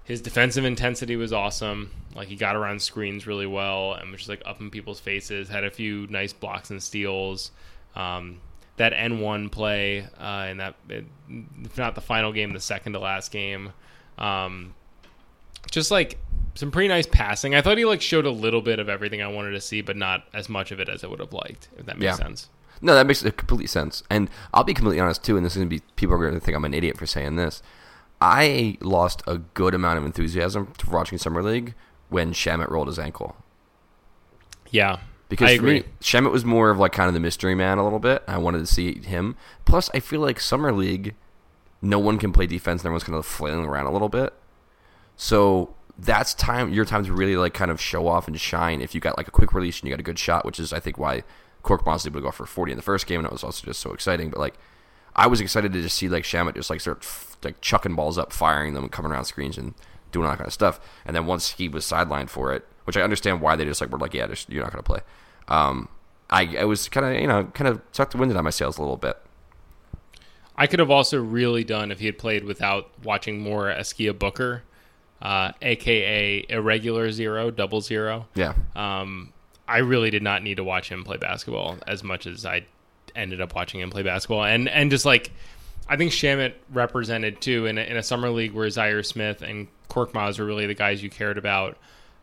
[0.04, 1.90] his defensive intensity was awesome.
[2.14, 5.48] Like he got around screens really well and was just like up in people's faces.
[5.48, 7.50] Had a few nice blocks and steals.
[7.96, 8.40] Um,
[8.76, 12.98] that N one play uh, in that, if not the final game, the second to
[12.98, 13.72] last game.
[14.18, 14.74] Um,
[15.70, 16.18] just like
[16.54, 17.54] some pretty nice passing.
[17.54, 19.96] I thought he like showed a little bit of everything I wanted to see, but
[19.96, 21.68] not as much of it as I would have liked.
[21.78, 22.14] If that makes Yeah.
[22.16, 22.48] sense.
[22.82, 24.02] No, that makes complete sense.
[24.10, 25.36] And I'll be completely honest too.
[25.38, 27.62] And this is gonna be people are gonna think I'm an idiot for saying this.
[28.20, 31.74] I lost a good amount of enthusiasm to watching summer league
[32.10, 33.36] when Shamet rolled his ankle.
[34.70, 35.84] Yeah, Because I for me.
[36.00, 38.22] Shamet was more of like kind of the mystery man a little bit.
[38.28, 39.36] I wanted to see him.
[39.64, 41.14] Plus, I feel like summer league,
[41.82, 42.82] no one can play defense.
[42.82, 44.32] and Everyone's kind of flailing around a little bit.
[45.16, 48.94] So that's time your time to really like kind of show off and shine if
[48.94, 50.78] you got like a quick release and you got a good shot, which is I
[50.80, 51.24] think why
[51.64, 53.64] Korkmaz was able to go for 40 in the first game, and it was also
[53.66, 54.30] just so exciting.
[54.30, 54.54] But like,
[55.16, 58.18] I was excited to just see like Shamet just like start f- like chucking balls
[58.18, 59.74] up, firing them, and coming around screens and
[60.12, 60.78] doing all that kind of stuff.
[61.04, 63.90] And then once he was sidelined for it, which I understand why they just like
[63.90, 65.00] were like, yeah, just, you're not going to play.
[65.48, 65.88] Um,
[66.30, 68.50] I I was kind of you know kind of sucked the wind out of my
[68.50, 69.16] sails a little bit.
[70.56, 74.62] I could have also really done if he had played without watching more Askia Booker,
[75.20, 78.26] uh, aka irregular zero, double zero.
[78.34, 79.32] Yeah, Um,
[79.68, 82.66] I really did not need to watch him play basketball as much as I
[83.14, 85.30] ended up watching him play basketball, and and just like
[85.88, 89.68] I think Shamet represented too in a, in a summer league where Zhaire Smith and
[89.88, 91.76] Korkmaz were really the guys you cared about,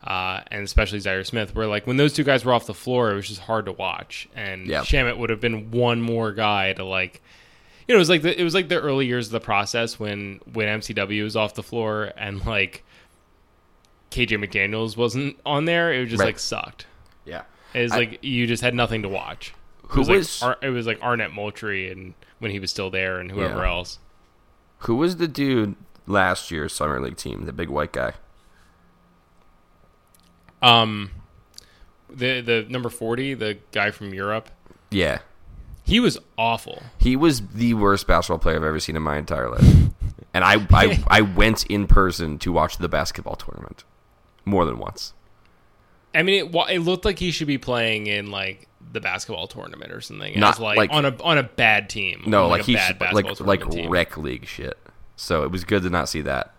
[0.04, 3.12] uh, and especially Zhaire Smith, where like when those two guys were off the floor,
[3.12, 4.82] it was just hard to watch, and Yeah.
[4.82, 7.22] Shamet would have been one more guy to like.
[7.88, 10.00] You know, it was like the, it was like the early years of the process
[10.00, 12.84] when when MCW was off the floor and like
[14.12, 15.92] KJ McDaniels wasn't on there.
[15.94, 16.28] It was just Right.
[16.28, 16.86] like sucked.
[17.26, 17.44] yeah.
[17.74, 19.54] It was I- like you just had nothing to watch.
[19.84, 22.72] It Who was, was- like, Ar- it was like Arnett Moultrie and when he was
[22.72, 23.70] still there and whoever Yeah.
[23.70, 24.00] else.
[24.80, 25.76] Who was the dude
[26.08, 27.46] last year's summer league team?
[27.46, 28.14] The big white guy.
[30.64, 31.12] Um,
[32.10, 34.50] the the number forty, the guy from Europe,
[34.92, 35.20] Yeah,
[35.84, 36.82] he was awful.
[36.98, 39.64] he was the worst basketball player I've ever seen in my entire life.
[40.34, 43.84] and I, I, I went in person to watch the basketball tournament
[44.46, 45.14] more than once.
[46.16, 49.92] I mean, it, it looked like he should be playing in like the basketball tournament
[49.92, 50.40] or something.
[50.40, 52.24] Not like, like- on a on a bad team.
[52.28, 53.90] No, like, a he bad should, like like team.
[53.90, 54.78] rec league shit.
[55.16, 56.54] So it was good to not see that.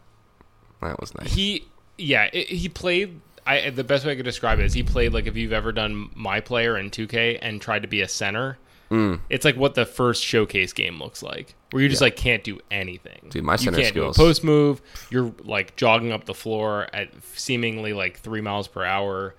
[0.80, 1.32] That was nice.
[1.32, 3.20] He, yeah, it, he played.
[3.46, 5.72] I the best way I could describe it is he played like if you've ever
[5.72, 8.58] done my player in 2K and tried to be a center.
[8.90, 9.20] Mm.
[9.30, 12.60] It's like what the first showcase game looks like, where you just like can't do
[12.70, 13.26] anything.
[13.30, 14.82] Dude, my you center can't skills- do a post move.
[15.10, 19.34] You're like jogging up the floor at seemingly like three miles per hour.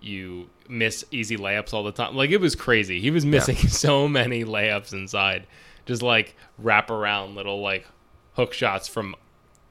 [0.00, 2.14] You miss easy layups all the time.
[2.16, 3.00] Like it was crazy.
[3.00, 5.46] He was missing so many layups inside,
[5.86, 7.86] just like wrap around little like
[8.34, 9.14] hook shots from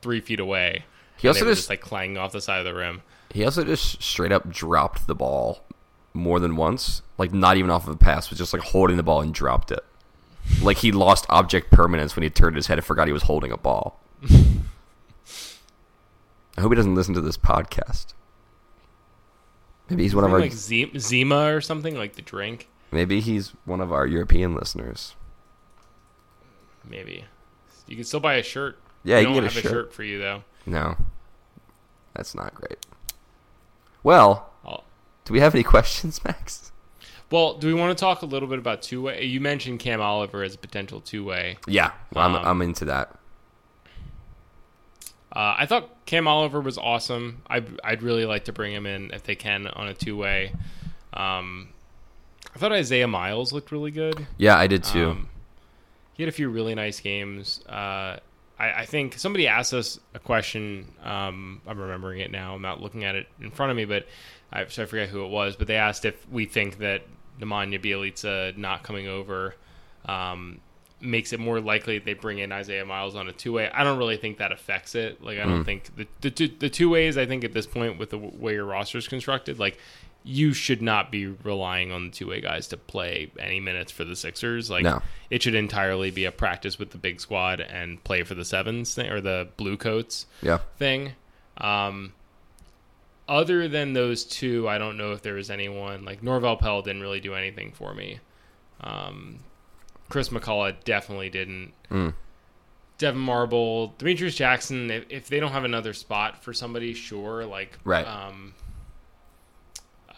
[0.01, 0.85] three feet away.
[1.17, 3.01] He also they were just- just like clanging off the side of the rim.
[3.34, 5.63] He also just straight up dropped the ball
[6.13, 7.01] more than once.
[7.17, 9.71] Like not even off of a pass, but just like holding the ball and dropped
[9.71, 9.84] it.
[10.61, 13.51] Like he lost object permanence when he turned his head and forgot he was holding
[13.51, 13.99] a ball.
[16.55, 18.13] I hope he doesn't listen to this podcast.
[19.89, 22.69] Maybe he's one of our like Z- Zima or something like the drink.
[22.91, 25.15] maybe he's one of our European listeners.
[26.88, 27.25] Maybe
[27.88, 28.79] you can still buy a shirt.
[29.03, 29.65] Yeah, you can get a have shirt.
[29.65, 30.43] a shirt for you though.
[30.65, 30.95] No.
[32.13, 32.86] That's not great.
[34.03, 34.83] Well, I'll-
[35.25, 36.71] do we have any questions, Max?
[37.31, 39.23] Well, do we want to talk a little bit about two way?
[39.23, 41.57] You mentioned Cam Oliver as a potential two way.
[41.67, 43.15] Yeah, I'm Um, I'm into that.
[45.35, 47.41] Uh, I thought Cam Oliver was awesome.
[47.49, 50.53] I, I'd really like to bring him in if they can on a two way.
[51.13, 51.69] Um,
[52.55, 54.27] I thought Isaiah Miles looked really good.
[54.37, 55.09] Yeah, I did too.
[55.11, 55.29] Um,
[56.13, 57.65] he had a few really nice games.
[57.65, 58.17] Uh,
[58.59, 60.87] I, I think somebody asked us a question.
[61.03, 62.55] Um, I'm remembering it now.
[62.55, 64.07] I'm not looking at it in front of me, but
[64.51, 65.55] I, so I forget who it was.
[65.55, 67.03] But they asked if we think that
[67.39, 69.55] Nemanja Bjelica not coming over
[70.05, 70.59] um,
[71.01, 73.69] makes it more likely that they bring in Isaiah Miles on a two way.
[73.69, 75.23] I don't really think that affects it.
[75.23, 77.17] Like I don't think the the two, the two ways.
[77.17, 79.77] I think at this point with the way your roster is constructed, like
[80.24, 84.03] you should not be relying on the two way guys to play any minutes for
[84.05, 84.69] the Sixers.
[84.69, 85.01] Like No.
[85.30, 88.93] it should entirely be a practice with the big squad and play for the sevens
[88.95, 90.59] thing, or the blue coats Yeah.
[90.78, 91.13] thing.
[91.57, 92.13] Um,
[93.28, 97.01] other than those two, I don't know if there was anyone like Norvel Pelle didn't
[97.01, 98.19] really do anything for me.
[98.82, 99.39] Um,
[100.09, 101.74] Chris McCullough definitely didn't.
[101.89, 102.13] Mm.
[102.99, 104.91] Devyn Marble, Demetrius Jackson.
[104.91, 107.45] If, if they don't have another spot for somebody, sure.
[107.45, 108.05] Like Right.
[108.05, 108.53] Um,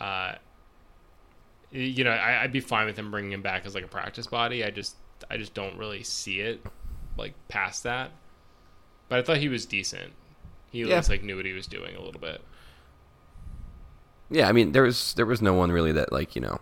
[0.06, 0.36] uh,
[1.72, 4.28] you know, I, I'd be fine with him bringing him back as like a practice
[4.28, 4.64] body.
[4.64, 4.96] I just,
[5.30, 6.62] I just don't really see it
[7.18, 8.12] like past that.
[9.10, 10.14] But I thought he was decent.
[10.72, 10.96] He at Yeah.
[10.98, 12.42] least like knew what he was doing a little bit.
[14.30, 16.60] Yeah, I mean, there was there was no one really that like you know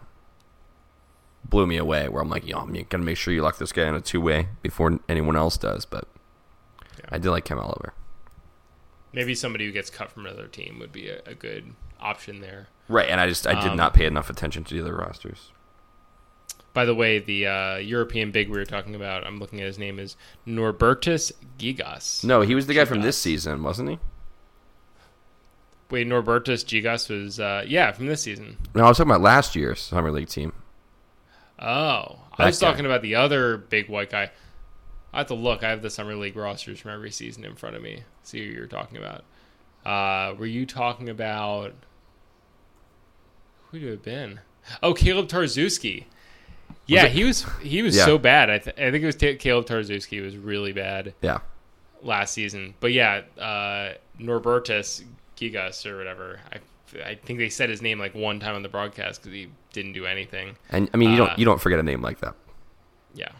[1.45, 2.09] blew me away.
[2.09, 4.19] Where I'm like, yo, I'm gonna make sure you lock this guy in a two
[4.21, 5.85] way before anyone else does.
[5.85, 6.07] But
[6.99, 7.05] Yeah.
[7.09, 7.93] I did like Cam Oliver.
[9.13, 12.67] Maybe somebody who gets cut from another team would be a, a good option there.
[12.89, 15.51] Right, and I just I did Um, not pay enough attention to the other rosters.
[16.73, 19.77] By the way, the uh, European big we were talking about, I'm looking at his
[19.77, 22.23] name is Norbertas Gigas.
[22.23, 23.99] No, he was the guy from this season, wasn't he?
[25.91, 28.57] Wait, Norbertas Gigas was uh, yeah from this season.
[28.73, 30.53] No, I was talking about last year's summer league team.
[31.59, 32.67] Oh, I was guy.
[32.71, 34.31] talking about the other big white guy.
[35.13, 35.63] I have to look.
[35.63, 38.03] I have the summer league rosters from every season in front of me.
[38.23, 39.23] See who you're talking about.
[39.85, 41.73] Uh, were you talking about
[43.71, 44.39] who would have been?
[44.81, 46.05] Oh, Kaleb Tarczewski.
[46.85, 48.05] Yeah, it- he was he was Yeah.
[48.05, 48.49] so bad.
[48.49, 51.39] I, th- I think it was Ta Kaleb Tarczewski was really bad Yeah.
[52.01, 52.73] last season.
[52.79, 55.03] But yeah, uh, Norbertas
[55.37, 56.39] Gigas or whatever.
[56.51, 56.57] I
[57.05, 59.93] I think they said his name like one time on the broadcast because he didn't
[59.93, 60.55] do anything.
[60.69, 62.35] And I mean, you Uh, don't you don't forget a name like that.
[63.15, 63.31] Yeah,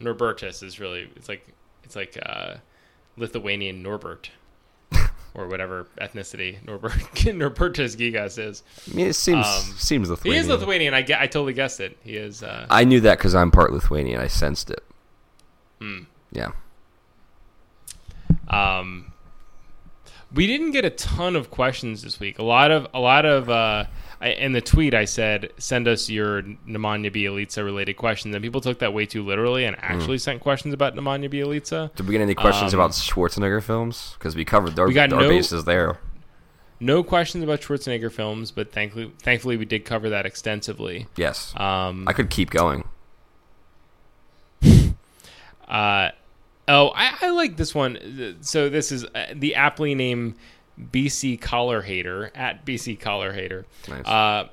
[0.00, 1.46] Norbertas is really it's like
[1.84, 2.54] it's like uh,
[3.16, 4.30] Lithuanian Norbert
[5.34, 8.62] or whatever ethnicity Norbert Norbertas Gigas is.
[8.90, 10.42] I mean, it seems Um, seems He Lithuanian.
[10.42, 10.94] is Lithuanian.
[10.94, 10.98] I.
[10.98, 11.96] I totally guessed it.
[12.02, 12.42] He is.
[12.42, 14.20] Uh, I knew that because I'm part Lithuanian.
[14.20, 14.82] I sensed it.
[15.80, 16.00] Hmm.
[16.32, 16.52] Yeah.
[18.48, 19.12] Um,
[20.32, 22.38] we didn't get a ton of questions this week.
[22.38, 23.84] A lot of a lot of uh,
[24.20, 28.60] I, in the tweet I said send us your Nemanja Bjelica related questions, and people
[28.60, 31.94] took that way too literally and actually sent questions about Nemanja Bjelica.
[31.94, 34.14] Did we get any questions Um, about Schwarzenegger films?
[34.18, 35.98] Because we covered our, We got our no- bases there.
[36.82, 41.06] No questions about Schwarzenegger films, but thankfully, thankfully we did cover that extensively.
[41.16, 41.52] Yes.
[41.56, 42.84] Um, I could keep going.
[45.68, 46.10] Uh,
[46.66, 48.38] oh, I, I like this one.
[48.40, 50.34] So this is uh, the aptly named
[50.78, 53.66] BC Collar Hater at BC Collar Hater.
[53.88, 54.06] Nice.
[54.06, 54.48] Uh,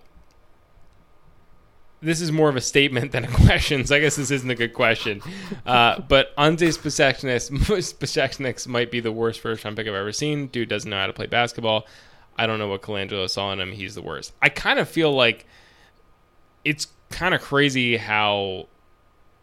[2.01, 4.55] this is more of a statement than a question, so I guess this isn't a
[4.55, 5.21] good question.
[5.65, 10.47] Uh, but Anzejs Pasecniks might be the worst first round pick I've ever seen.
[10.47, 11.87] Dude doesn't know how to play basketball.
[12.37, 13.71] I don't know what Colangelo saw in him.
[13.71, 14.33] He's the worst.
[14.41, 15.47] I kind of feel like
[16.63, 18.67] it's kind of crazy how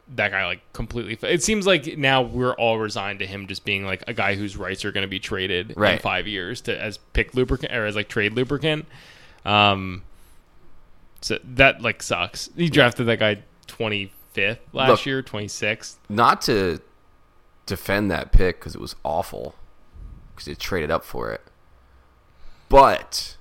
[0.09, 1.17] that guy like completely.
[1.29, 4.57] It seems like now we're all resigned to him just being like a guy whose
[4.57, 7.97] rights are going to be traded in five years to as pick lubricant or as
[7.97, 8.87] like trade lubricant.
[9.45, 10.03] Um,
[11.21, 12.51] so that like sucks.
[12.57, 15.07] He drafted that guy twenty fifth last Look.
[15.07, 15.99] year, twenty sixth.
[16.09, 16.81] Not to
[17.67, 19.55] defend that pick because it was awful
[20.35, 21.41] because they traded up for it,
[22.69, 23.37] but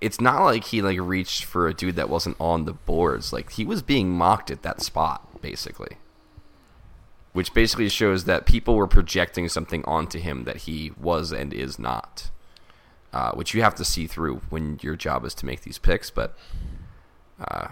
[0.00, 3.32] it's not like he like reached for a dude that wasn't on the boards.
[3.32, 5.98] Like he was being mocked at that spot, basically.
[7.32, 11.78] Which basically shows that people were projecting something onto him that he was and is
[11.78, 12.30] not.
[13.12, 16.10] Uh, which you have to see through when your job is to make these picks,
[16.10, 16.36] but
[17.40, 17.68] uh.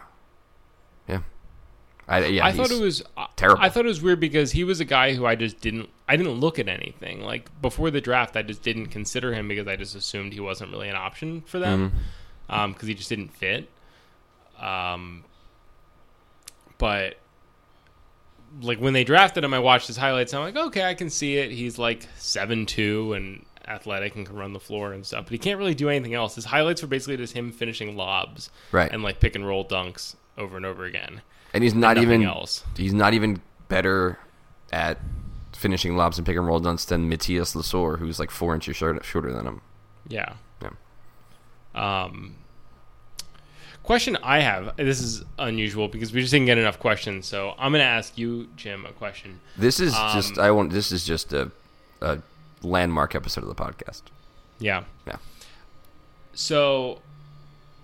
[2.09, 3.03] I, yeah, I thought it was
[3.37, 3.63] terrible.
[3.63, 6.17] I thought it was weird because he was a guy who I just didn't I
[6.17, 8.37] didn't look at anything like before the draft.
[8.37, 11.59] I just didn't consider him because I just assumed he wasn't really an option for
[11.59, 11.93] them
[12.49, 12.73] Mm-hmm.
[12.73, 13.69] because he just didn't fit.
[14.59, 15.25] Um,
[16.79, 17.17] but
[18.63, 20.33] like when they drafted him, I watched his highlights.
[20.33, 21.51] And I'm like, okay, I can see it.
[21.51, 25.39] He's like seven two and athletic and can run the floor and stuff, but he
[25.39, 26.35] can't really do anything else.
[26.37, 28.91] His highlights were basically just him finishing lobs Right.
[28.91, 31.21] and like pick and roll dunks over and over again.
[31.55, 32.65] And he's not nothing even else.
[32.77, 34.19] he's not even better
[34.73, 34.99] at
[35.55, 39.05] finishing lobs and pick and roll dunks than Mathias Lessort, who's like four inches short,
[39.05, 39.61] shorter than him.
[40.09, 40.35] Yeah.
[40.63, 40.71] Yeah.
[42.05, 42.35] Um,
[43.83, 44.77] question I have.
[44.77, 47.27] This is unusual because we just didn't get enough questions.
[47.27, 49.41] So I'm going to ask you, Jim, a question.
[49.57, 51.51] This is Um, just I want this is just a
[52.01, 52.19] a
[52.63, 54.03] landmark episode of the podcast.
[54.61, 54.85] Yeah.
[55.07, 55.17] Yeah.
[56.35, 57.01] So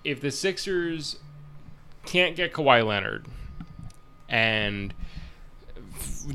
[0.04, 1.16] if the Sixers
[2.04, 3.26] can't get Kawhi Leonard
[4.28, 4.94] and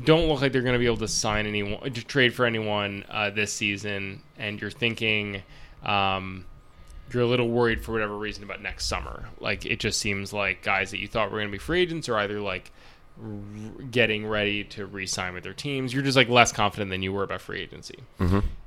[0.04, 3.04] don't look like they're going to be able to sign anyone, to trade for anyone
[3.10, 5.42] uh, this season, and you're thinking
[5.84, 6.44] um,
[7.12, 9.28] you're a little worried for whatever reason about next summer.
[9.40, 12.08] Like it just seems like guys that you thought were going to be free agents
[12.08, 12.70] are either like
[13.22, 15.92] r- getting ready to re-sign with their teams.
[15.92, 17.98] You're just like less confident than you were about free agency.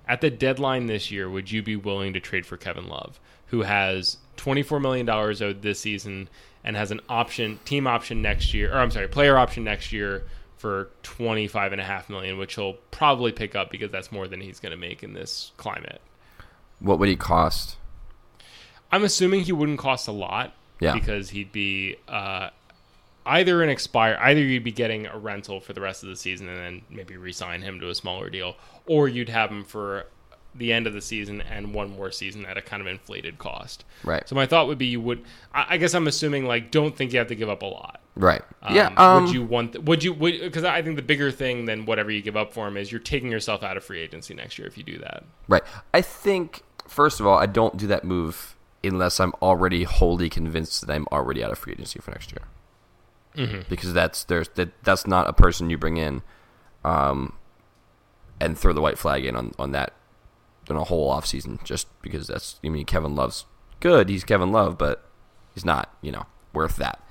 [0.07, 3.61] At the deadline this year, would you be willing to trade for Kevin Love, who
[3.61, 6.27] has $24 million owed this season
[6.63, 10.23] and has an option, team option next year, or I'm sorry, player option next year
[10.57, 14.39] for 25 and a half million, which he'll probably pick up because that's more than
[14.39, 16.01] he's going to make in this climate.
[16.79, 17.75] What would he cost?
[18.91, 20.93] I'm assuming he wouldn't cost a lot Yeah.
[20.93, 22.49] because he'd be uh,
[23.25, 26.47] either an expire, either you'd be getting a rental for the rest of the season
[26.47, 28.55] and then maybe re-sign him to a smaller deal,
[28.85, 30.05] or you'd have him for
[30.55, 33.85] the end of the season and one more season at a kind of inflated cost.
[34.03, 34.27] Right.
[34.27, 35.23] So my thought would be you would.
[35.53, 38.01] I, I guess I'm assuming like don't think you have to give up a lot.
[38.15, 38.41] Right.
[38.61, 38.93] Um, yeah.
[38.97, 39.83] Um, would you want?
[39.83, 40.13] Would you?
[40.13, 43.01] Because I think the bigger thing than whatever you give up for him is you're
[43.01, 45.23] taking yourself out of free agency next year if you do that.
[45.47, 45.63] Right.
[45.93, 50.85] I think first of all, I don't do that move unless I'm already wholly convinced
[50.85, 53.47] that I'm already out of free agency for next year.
[53.47, 53.61] Mm-hmm.
[53.67, 56.21] Because that's there's that that's not a person you bring in,
[56.85, 57.33] um,
[58.39, 59.93] and throw the white flag in on on that
[60.69, 63.45] on a whole off season just because that's I mean Kevin Love's
[63.79, 64.09] good.
[64.09, 65.09] He's Kevin Love, but
[65.53, 67.03] he's not you know worth that.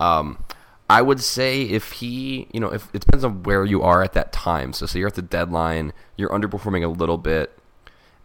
[0.00, 0.44] Um,
[0.90, 4.12] I would say if he, you know, if it depends on where you are at
[4.12, 4.72] that time.
[4.72, 7.58] So, say you're at the deadline, you're underperforming a little bit,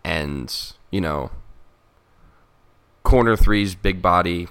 [0.03, 0.53] and
[0.91, 1.31] you know,
[3.03, 4.49] corner threes, big body,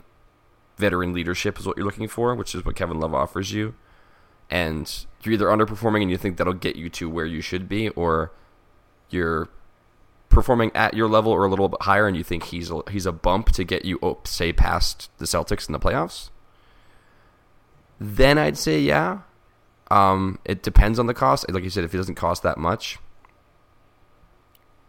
[0.78, 3.74] veteran leadership is what you're looking for, which is what Kevin Love offers you.
[4.48, 7.90] And you're either underperforming and you think that'll get you to where you should be,
[7.90, 8.32] or
[9.10, 9.48] you're
[10.28, 13.06] performing at your level or a little bit higher, and you think he's a, he's
[13.06, 16.30] a bump to get you, say, past the Celtics in the playoffs.
[17.98, 19.20] Then I'd say yeah.
[19.90, 21.50] Um, it depends on the cost.
[21.50, 22.98] Like you said, if it doesn't cost that much,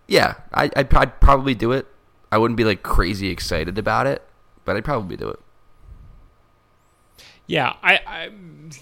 [0.07, 1.87] yeah, I, I'd, I'd probably do it.
[2.31, 4.23] I wouldn't be like crazy excited about it,
[4.65, 5.39] but I'd probably do it.
[7.45, 8.29] Yeah, I, I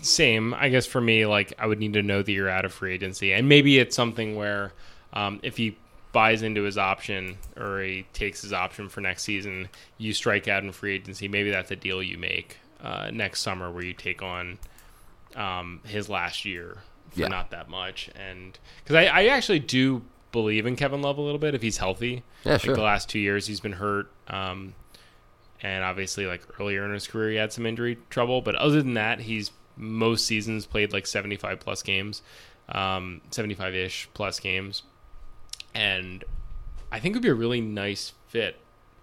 [0.01, 0.53] same.
[0.55, 2.93] I guess for me, like I would need to know that you're out of free
[2.93, 4.73] agency, and maybe it's something where
[5.13, 5.77] um, if he
[6.15, 10.63] buys into his option or he takes his option for next season, you strike out
[10.63, 11.27] in free agency.
[11.27, 14.57] Maybe that's a deal you make uh, next summer where you take on
[15.35, 16.77] um, his last year
[17.11, 17.27] for Yeah.
[17.27, 18.09] not that much.
[18.15, 21.77] And because I, I actually do believe in Kevin Love a little bit if he's
[21.77, 22.23] healthy.
[22.45, 22.75] Yeah, like sure.
[22.75, 24.09] the last two years he's been hurt.
[24.29, 24.73] Um,
[25.61, 28.41] and obviously, like earlier in his career, he had some injury trouble.
[28.41, 32.21] But other than that, he's most seasons played like 75 plus games,
[32.69, 34.83] um, 75 ish plus games.
[35.75, 36.23] And
[36.91, 38.57] I think it would be a really nice fit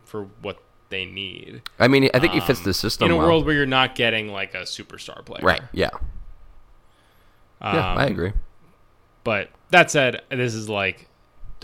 [0.05, 1.62] for what they need.
[1.79, 3.27] I mean, I think he fits the system Um, in a well.
[3.29, 5.43] world where you're not getting like a superstar player.
[5.45, 5.62] right?
[5.73, 5.91] Yeah,
[7.62, 8.33] yeah, Um, I agree.
[9.25, 11.09] But that said, this is like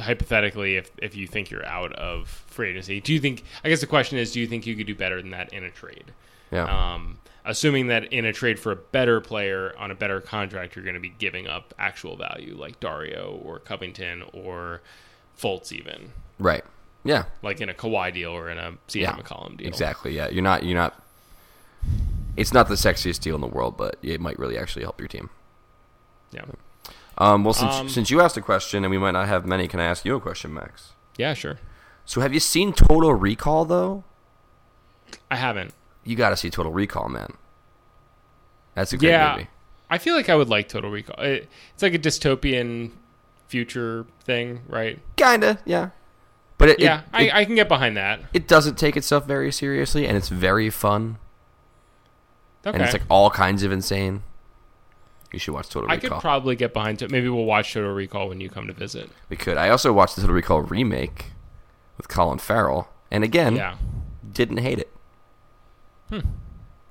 [0.00, 3.42] hypothetically, if if you think you're out of free agency, do you think?
[3.64, 5.64] I guess the question is, do you think you could do better than that in
[5.64, 6.12] a trade?
[6.52, 7.18] Yeah, Um,
[7.48, 10.94] assuming that in a trade for a better player on a better contract, you're going
[10.94, 14.80] to be giving up actual value, like Dario or Covington or
[15.36, 16.64] Fultz, even right.
[17.04, 19.66] Yeah, like in a Kawhi deal or in a CJ Yeah, McCollum deal.
[19.66, 20.14] exactly.
[20.14, 20.62] Yeah, you're not.
[20.64, 21.02] You're not.
[22.36, 25.08] It's not the sexiest deal in the world, but it might really actually help your
[25.08, 25.30] team.
[26.30, 26.44] Yeah.
[27.16, 29.66] Um, well, since Um, since you asked a question and we might not have many,
[29.68, 30.92] can I ask you a question, Max?
[31.16, 31.34] Yeah.
[31.34, 31.58] Sure.
[32.04, 34.04] So, have you seen Total Recall though?
[35.30, 35.72] I haven't.
[36.08, 37.34] You got to see Total Recall, man.
[38.74, 39.32] That's a great yeah.
[39.36, 39.48] movie.
[39.90, 41.22] I feel like I would like Total Recall.
[41.22, 42.92] It, it's like a dystopian
[43.46, 44.98] future thing, right?
[45.16, 45.90] Kinda, yeah.
[46.56, 48.20] But it, Yeah, it, I, it, I can get behind that.
[48.32, 51.18] it doesn't take itself very seriously, and it's very fun,
[52.66, 52.74] Okay.
[52.74, 54.22] and it's like all kinds of insane.
[55.32, 55.94] You should watch Total Recall.
[55.96, 57.10] I could probably get behind it.
[57.10, 59.10] Maybe we'll watch Total Recall when you come to visit.
[59.28, 59.58] we could.
[59.58, 61.32] I also watched the Total Recall remake
[61.98, 63.76] with Colin Farrell, and again, Yeah.
[64.32, 64.90] didn't hate it.
[66.10, 66.20] Hmm.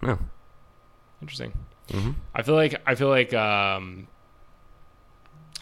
[0.02, 0.20] No.
[1.22, 1.54] Interesting.
[1.90, 2.12] Mm-hmm.
[2.36, 4.08] I feel like I feel like um,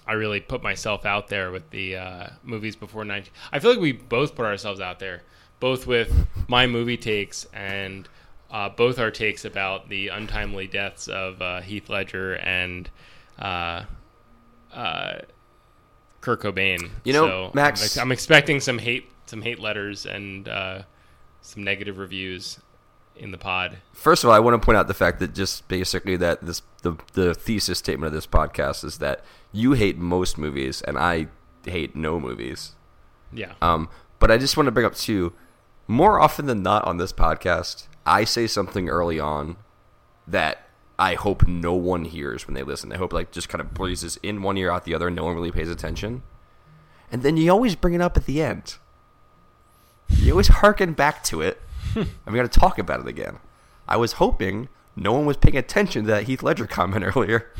[0.08, 3.32] I really put myself out there with the uh, movies before 19.
[3.52, 5.24] I feel like we both put ourselves out there,
[5.60, 8.08] both with my movie takes and
[8.52, 12.90] uh, both our takes about the untimely deaths of uh, Heath Ledger and
[13.40, 13.84] uh,
[14.74, 15.20] uh,
[16.22, 16.90] Kurt Cobain.
[17.04, 20.82] You know, So Max- I'm, I'm expecting some hate, some hate letters and uh,
[21.42, 22.60] some negative reviews
[23.18, 23.78] in the pod.
[23.94, 26.62] First of all, I want to point out the fact that just basically that this
[26.82, 31.28] the the thesis statement of this podcast is that you hate most movies and I
[31.64, 32.74] hate no movies.
[33.34, 33.54] Yeah.
[33.62, 33.90] Um,
[34.20, 35.34] but I just want to bring up too,
[35.88, 39.58] more often than not on this podcast, I say something early on
[40.28, 42.92] that I hope no one hears when they listen.
[42.92, 45.36] I hope like just kind of breezes in one ear out the other, no one
[45.36, 46.24] really pays attention.
[47.12, 48.76] And then you always bring it up at the end.
[50.10, 51.62] You always harken back to it,
[51.96, 53.38] and we got to talk about it again.
[53.88, 57.52] I was hoping no one was paying attention to that Heath Ledger comment earlier,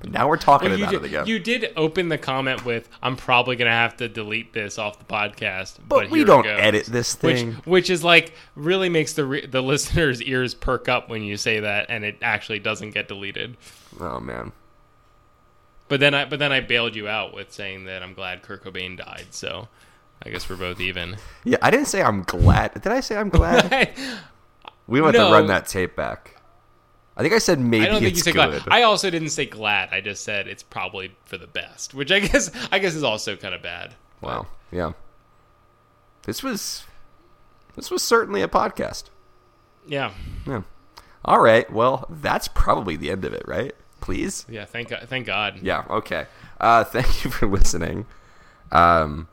[0.00, 1.26] but now we're talking Well, about did, it again.
[1.26, 4.98] you did open the comment with, "I'm probably going to have to delete this off
[5.00, 7.52] the podcast." But, but we don't goes." edit this which, thing.
[7.64, 11.60] which is like really makes the re- the listeners' ears perk up when you say
[11.60, 13.56] that, and it actually doesn't get deleted.
[14.00, 14.52] oh man.
[15.88, 18.64] But then I but then I bailed you out with saying that I'm glad Kurt
[18.64, 19.26] Cobain died.
[19.30, 19.68] So
[20.24, 21.16] I guess we're both even.
[21.44, 22.74] Yeah, I didn't say I'm glad.
[22.74, 23.90] Did I say I'm glad?
[24.86, 25.28] We want No.
[25.28, 26.36] to run that tape back.
[27.16, 28.62] I think I said maybe I don't think you said good.
[28.64, 28.68] glad.
[28.70, 29.88] I also didn't say glad.
[29.92, 33.34] I just said it's probably for the best, which I guess I guess is also
[33.34, 33.94] kind of bad.
[34.20, 34.46] wow.
[34.70, 34.92] Yeah.
[36.24, 36.84] This was
[37.76, 39.04] this was certainly a podcast.
[39.86, 40.12] Yeah,
[40.46, 40.62] Yeah.
[41.24, 41.70] All right.
[41.72, 43.72] Well, that's probably the end of it, right?
[44.02, 44.44] Please.
[44.50, 44.66] yeah.
[44.66, 45.06] Thank God.
[45.08, 45.60] Thank God.
[45.62, 45.84] Yeah.
[45.88, 46.26] Okay.
[46.60, 48.04] Uh, thank you for listening.
[48.70, 49.28] Um,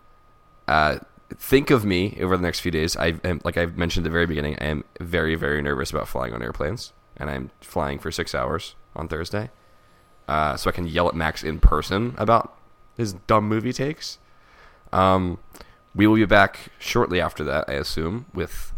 [0.71, 0.99] uh,
[1.35, 2.95] think of me over the next few days.
[2.95, 4.57] I am, like I've mentioned at the very beginning.
[4.61, 8.75] I am very, very nervous about flying on airplanes, and I'm flying for six hours
[8.95, 9.49] on Thursday,
[10.29, 12.57] uh, so I can yell at Max in person about
[12.95, 14.17] his dumb movie takes.
[14.93, 15.39] Um,
[15.93, 18.73] we will be back shortly after that, I assume, with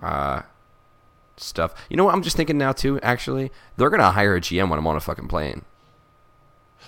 [0.00, 0.40] uh,
[1.36, 1.74] stuff.
[1.90, 2.14] You know what?
[2.14, 2.98] I'm just thinking now too.
[3.02, 5.66] Actually, they're gonna hire a GM when I'm on a fucking plane.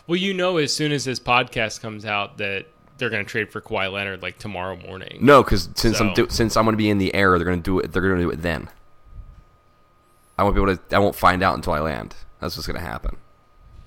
[0.07, 2.67] Well, you know, as soon as this podcast comes out, that
[2.99, 5.19] they're going to trade for Kawhi Leonard like tomorrow morning.
[5.21, 7.63] No, because since I'm do- since I'm going to be in the air, they're going
[7.63, 7.93] to do it.
[7.93, 8.69] They're going to do it then.
[10.37, 10.97] I won't be able to.
[10.97, 12.15] I won't find out until I land.
[12.41, 13.17] That's what's going to happen.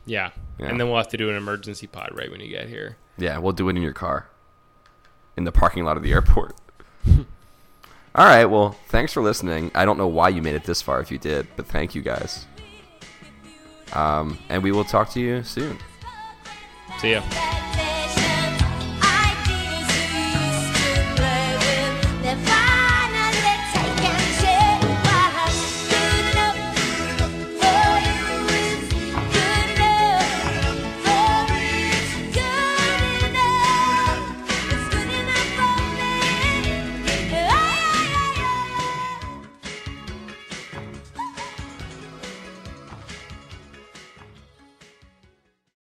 [0.06, 0.32] Yeah.
[0.60, 0.68] Yeah.
[0.68, 2.98] And then we'll have to do an emergency pod right when you get here.
[3.18, 4.28] Yeah, we'll do it in your car,
[5.38, 6.56] in the parking lot of the airport.
[7.08, 8.46] All right.
[8.46, 9.72] Well, thanks for listening.
[9.74, 12.02] I don't know why you made it this far if you did, but thank you
[12.02, 12.46] guys.
[13.94, 15.78] Um, and we will talk to you soon.
[17.00, 17.22] See ya.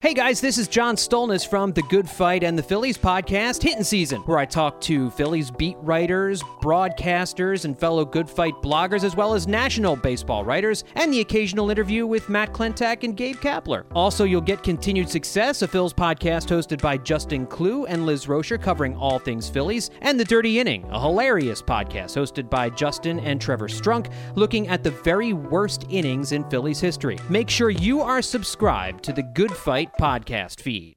[0.09, 3.84] Hey guys, this is John Stolnis from The Good Phight and the Phillies podcast, Hitting
[3.84, 9.14] Season, where I talk to Phillies beat writers, broadcasters, and fellow Good Phight bloggers, as
[9.14, 13.84] well as national baseball writers, and the occasional interview with Matt Klentak and Gabe Kapler.
[13.94, 18.59] Also, you'll get Continued Success, a Phil's podcast hosted by Justin Klugh and Liz Roscher,
[18.59, 23.38] covering all things Phillies, and The Dirty Inning, a hilarious podcast hosted by Justin and
[23.38, 27.18] Trevor Strunk, looking at the very worst innings in Phillies history.
[27.28, 30.94] Make sure you are subscribed to the Good Phight podcast feed.